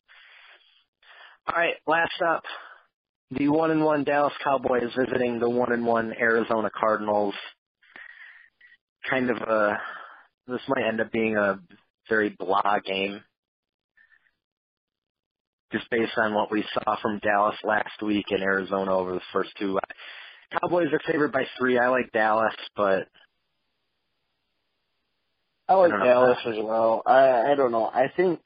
[1.48, 2.44] All right, last up,
[3.32, 7.34] the one and one Dallas Cowboys visiting the one and one Arizona Cardinals.
[9.08, 9.78] Kind of a
[10.46, 11.60] this might end up being a
[12.08, 13.22] very blah game.
[15.72, 19.50] Just based on what we saw from Dallas last week and Arizona over the first
[19.58, 19.78] two.
[19.78, 21.78] Uh, Cowboys are favored by three.
[21.78, 23.06] I like Dallas, but
[25.68, 26.04] I like I.
[26.04, 27.02] Dallas as well.
[27.06, 27.86] I I don't know.
[27.86, 28.40] I think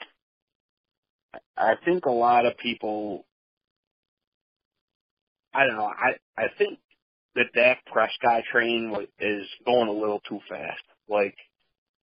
[1.57, 3.24] I think a lot of people
[5.55, 5.86] I don't know.
[5.86, 6.78] I I think
[7.35, 10.82] the Dak Prescott train is going a little too fast.
[11.09, 11.35] Like,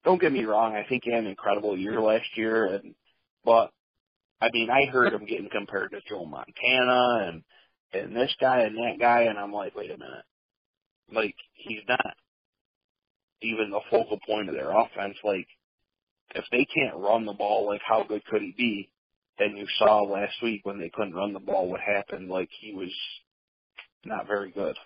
[0.05, 0.75] don't get me wrong.
[0.75, 2.95] I think he had an incredible year last year, and
[3.45, 3.71] but
[4.41, 7.43] I mean, I heard him getting compared to Joe Montana and
[7.93, 10.25] and this guy and that guy, and I'm like, wait a minute,
[11.13, 12.15] like he's not
[13.43, 15.17] even the focal point of their offense.
[15.25, 15.47] Like,
[16.35, 18.91] if they can't run the ball, like how good could he be?
[19.39, 22.29] And you saw last week when they couldn't run the ball, what happened?
[22.29, 22.93] Like he was
[24.05, 24.77] not very good.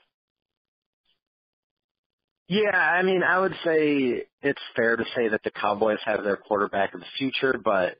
[2.48, 6.36] Yeah, I mean, I would say it's fair to say that the Cowboys have their
[6.36, 7.96] quarterback of the future, but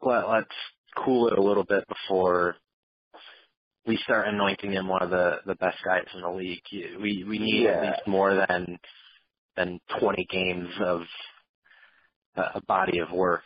[0.00, 0.54] let, let's
[0.96, 2.54] cool it a little bit before
[3.86, 6.62] we start anointing him one of the the best guys in the league.
[7.00, 8.78] We we need at least more than
[9.56, 11.02] than 20 games of
[12.36, 13.42] a a body of work.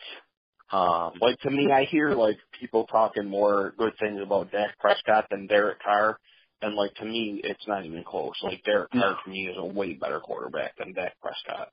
[0.71, 5.25] Um, Like to me, I hear like people talking more good things about Dak Prescott
[5.29, 6.17] than Derek Carr,
[6.61, 8.33] and like to me, it's not even close.
[8.43, 9.15] Like Derek Carr No.
[9.23, 11.69] to me is a way better quarterback than Dak Prescott.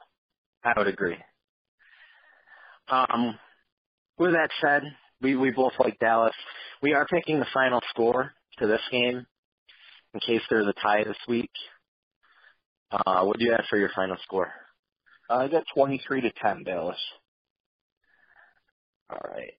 [0.65, 1.17] I would agree.
[2.89, 3.39] Um,
[4.19, 4.83] with that said,
[5.21, 6.35] we, we both like Dallas.
[6.83, 9.27] We are picking the final score to this game
[10.15, 11.51] in case there's a tie this week.
[12.91, 14.51] Uh, what do you have for your final score?
[15.29, 16.99] Uh, I got twenty three to ten Dallas.
[19.11, 19.53] All right.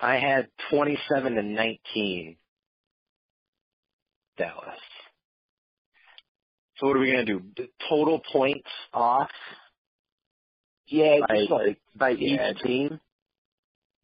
[0.00, 2.36] I had 27 to 19
[4.38, 4.78] Dallas.
[6.78, 7.42] So what are we going to do?
[7.56, 9.30] The Total points off
[10.86, 12.50] Yeah, by, just like by yeah.
[12.52, 13.00] each team?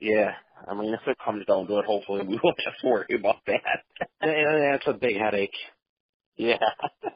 [0.01, 0.33] yeah.
[0.69, 3.37] I mean, if it comes down to it, hopefully we won't have to worry about
[3.47, 3.83] that.
[4.21, 5.51] That's a big headache.
[6.37, 6.59] yeah.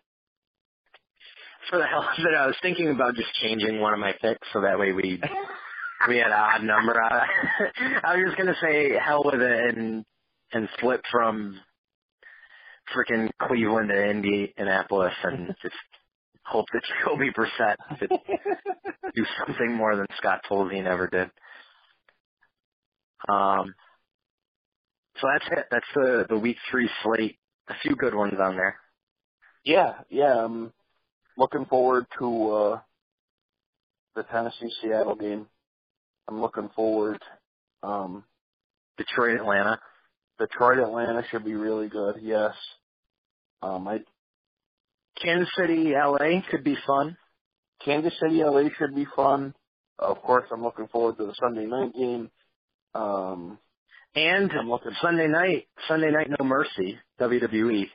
[1.70, 4.46] For the hell of it, I was thinking about just changing one of my picks
[4.52, 5.20] so that way we
[6.08, 7.00] we had an odd number.
[7.00, 7.26] I,
[8.04, 10.04] I was just gonna say hell with it and
[10.52, 11.60] and flip from
[12.94, 15.74] freaking Cleveland to Indianapolis and just
[16.44, 18.10] hope that Jacoby Brissett could
[19.14, 21.30] do something more than Scott Tolzien ever did.
[23.28, 23.74] Um,
[25.20, 25.66] so that's it.
[25.70, 27.38] That's the the week three slate.
[27.68, 28.76] A few good ones on there.
[29.64, 30.44] Yeah, yeah.
[30.44, 30.72] I'm
[31.38, 32.80] looking forward to uh
[34.16, 35.46] the Tennessee Seattle game.
[36.28, 37.20] I'm looking forward.
[37.82, 38.24] Um
[38.98, 39.78] Detroit, Atlanta.
[40.38, 42.52] Detroit Atlanta should be really good, yes.
[43.62, 44.00] Um I
[45.22, 47.16] Kansas City, LA could be fun.
[47.84, 49.54] Kansas City LA should be fun.
[49.98, 52.30] Of course I'm looking forward to the Sunday night game.
[52.94, 53.58] Um
[54.14, 56.98] And I'm looking Sunday night, Sunday night No Mercy.
[57.20, 57.86] WWE.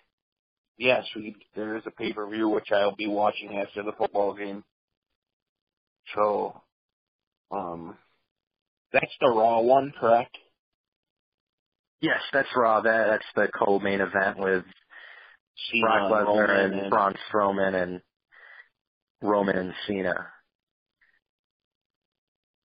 [0.77, 4.33] yes, we there is a pay per view which I'll be watching after the football
[4.33, 4.63] game.
[6.15, 6.61] So
[7.51, 7.97] um
[8.93, 10.37] that's the raw one, correct?
[11.99, 12.81] Yes, that's Raw.
[12.81, 14.63] That that's the co-main event with
[15.71, 18.01] Cena Brock and Lesnar Roman and Braun Strowman and
[19.21, 20.27] Roman and Cena.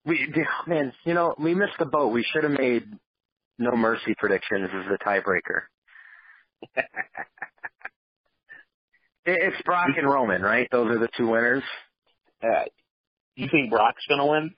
[0.05, 0.33] We
[0.67, 2.11] man, you know, we missed the boat.
[2.11, 2.83] We should have made
[3.57, 5.61] No Mercy predictions as the tiebreaker.
[9.25, 10.67] It's Brock and Roman, right?
[10.69, 11.63] Those are the two winners.
[12.43, 12.65] Uh,
[13.35, 14.53] you think Brock's gonna win?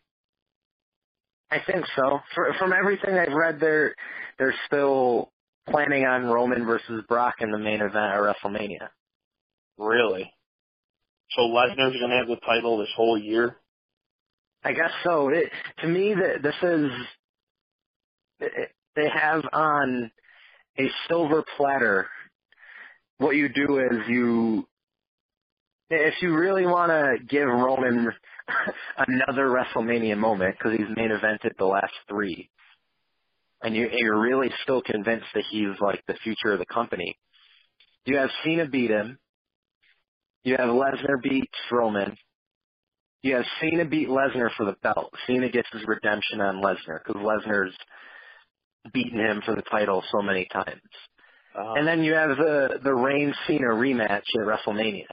[1.51, 2.19] I think so.
[2.33, 3.93] For, from everything I've read, they're
[4.39, 5.31] they're still
[5.69, 8.89] planning on Roman versus Brock in the main event at WrestleMania.
[9.77, 10.31] Really?
[11.31, 13.57] So Lesnar's gonna have the title this whole year?
[14.63, 15.29] I guess so.
[15.29, 16.91] It, to me, that this is
[18.39, 20.11] it, they have on
[20.79, 22.07] a silver platter.
[23.17, 24.67] What you do is you,
[25.89, 28.11] if you really want to give Roman
[29.07, 32.49] another WrestleMania moment because he's main evented the last three,
[33.65, 37.17] and you, you're really still convinced that he's like the future of the company,
[38.05, 39.17] you have Cena beat him.
[40.43, 42.15] You have Lesnar beat Roman.
[43.23, 45.11] You have Cena beat Lesnar for the belt.
[45.25, 47.75] Cena gets his redemption on Lesnar because Lesnar's
[48.93, 50.81] beaten him for the title so many times.
[51.57, 55.07] Uh, and then you have the the Reigns Cena rematch at WrestleMania.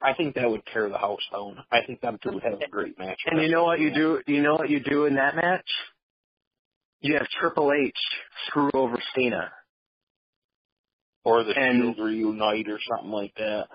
[0.00, 1.58] I think that would tear the house down.
[1.70, 3.18] I think them two have a great match.
[3.26, 4.20] And you know what you do?
[4.26, 5.68] You know what you do in that match?
[7.00, 7.94] You have Triple H
[8.46, 9.52] screw over Cena.
[11.24, 13.66] Or the and- Shield reunite or something like that.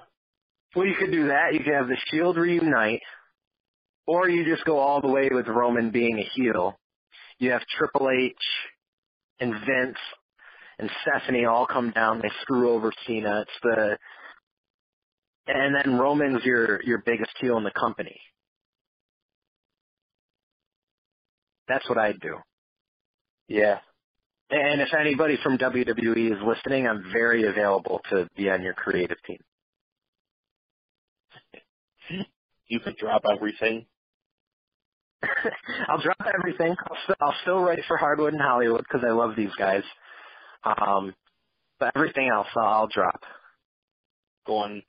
[0.76, 1.54] Well, you could do that.
[1.54, 3.02] You could have the Shield reunite,
[4.08, 6.80] or you just go all the way with Roman being a heel.
[7.40, 8.34] You have Triple H
[9.42, 9.98] and Vince
[10.80, 12.20] and Stephanie all come down.
[12.22, 13.42] They screw over Cena.
[13.42, 13.98] It's the
[15.48, 18.20] and then Roman's your your biggest heel in the company.
[21.68, 22.38] That's what I'd do.
[23.48, 23.80] Yeah.
[24.50, 29.18] And if anybody from WWE is listening, I'm very available to be on your creative
[29.26, 29.40] team.
[32.68, 33.86] You could drop everything.
[35.88, 36.76] I'll drop everything.
[36.90, 39.84] I'll, st- I'll still write for Hardwood and Hollywood because I love these guys.
[40.64, 41.14] Um,
[41.80, 43.22] but everything else I'll, I'll drop.
[44.48, 44.82] Going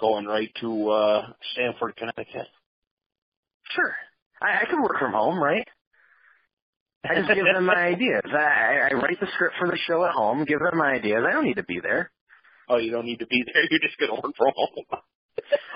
[0.00, 1.22] going right to uh
[1.52, 2.46] Stamford, Connecticut.
[3.74, 3.94] Sure,
[4.42, 5.66] I, I can work from home, right?
[7.08, 8.22] I just give them my ideas.
[8.26, 11.22] I, I write the script for the show at home, give them my ideas.
[11.28, 12.10] I don't need to be there.
[12.68, 13.62] Oh, you don't need to be there.
[13.70, 14.84] You're just gonna work from home.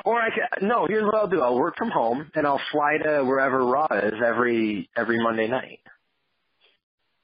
[0.05, 1.43] Or I can, no, here's what I'll do.
[1.43, 5.81] I'll work from home and I'll fly to wherever Raw is every every Monday night.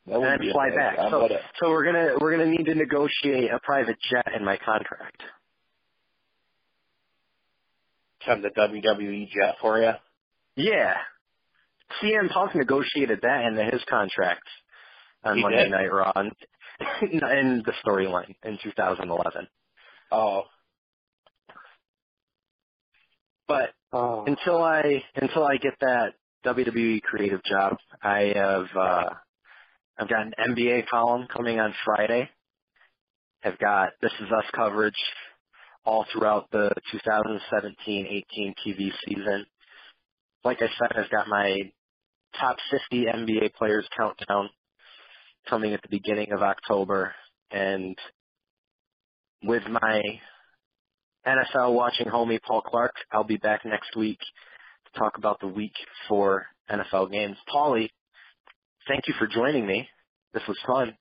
[0.06, 0.98] That and would then fly back.
[0.98, 1.40] I So, it.
[1.60, 5.22] so we're gonna we're gonna need to negotiate a private jet in my contract.
[8.26, 9.92] Send the WWE jet for you.
[10.56, 10.94] Yeah.
[12.02, 14.42] CM Punk negotiated that into his contract
[15.22, 15.70] on He Monday did?
[15.70, 16.30] Night Raw in
[17.10, 19.46] in the storyline in 2011.
[20.12, 20.42] Oh.
[23.46, 24.24] But Oh.
[24.26, 26.14] until I until I get that
[26.44, 29.10] WWE creative job, I have uh
[29.96, 32.28] I've got an NBA column coming on Friday.
[33.44, 34.94] I've got This Is Us coverage
[35.84, 36.72] all throughout the
[37.86, 38.24] 2017-18
[38.66, 39.46] TV season.
[40.44, 41.72] Like I said, I've got my
[42.38, 44.50] top 50 NBA players countdown
[45.48, 47.14] coming at the beginning of October,
[47.50, 47.96] and
[49.42, 50.02] with my
[51.26, 52.92] NFL watching homie Paul Clark.
[53.12, 55.72] I'll be back next week to talk about the week
[56.08, 57.36] for NFL games.
[57.52, 57.88] Paulie,
[58.86, 59.88] thank you for joining me.
[60.32, 60.96] This was fun.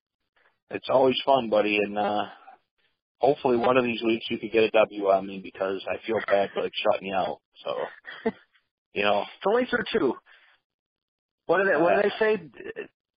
[0.70, 2.24] It's always fun, buddy, and uh
[3.20, 6.20] hopefully one of these weeks you could get a W on me because I feel
[6.28, 7.40] bad like shutting you out.
[7.64, 8.32] So
[8.94, 10.14] you know, It's only through two.
[11.46, 12.42] What do they what do they say?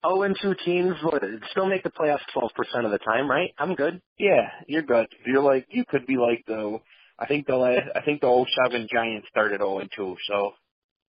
[0.03, 3.51] Oh and two teams what, still make the playoffs twelve percent of the time, right?
[3.59, 4.01] I'm good.
[4.18, 5.07] yeah, you're good.
[5.27, 6.79] You're like you could be like the
[7.18, 10.53] I think the last, I think the 07 Giants started 0 and 2, so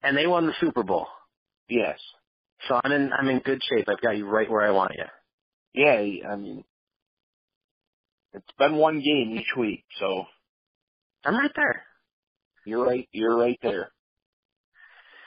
[0.03, 1.07] And they won the Super Bowl.
[1.67, 1.99] yes.
[2.67, 3.87] So I'm in I'm in good shape.
[3.89, 5.03] I've got you right where I want you.
[5.73, 6.63] Yeah, I mean
[8.33, 10.25] it's been one game each week, so
[11.25, 11.83] I'm right there.
[12.65, 13.91] you're right you're right there.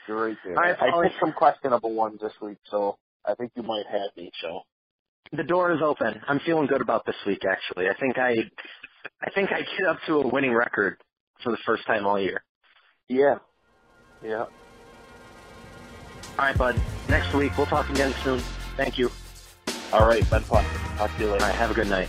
[0.08, 0.56] You're right there.
[0.56, 1.02] All I Paulie.
[1.08, 4.62] picked some questionable ones this week, so I think you might have me, so
[5.32, 6.20] The door is open.
[6.26, 7.88] I'm feeling good about this week actually.
[7.88, 8.34] I think I
[9.22, 10.96] I think I get up to a winning record
[11.42, 12.42] for the first time all year.
[13.08, 13.38] Yeah.
[14.22, 14.44] Yeah.
[16.38, 16.80] All right, bud.
[17.08, 18.40] Next week we'll talk again soon.
[18.76, 19.10] Thank you.
[19.92, 20.44] All right, fun.
[20.44, 20.64] Talk
[21.16, 21.44] to you later.
[21.44, 22.08] right, have a good night.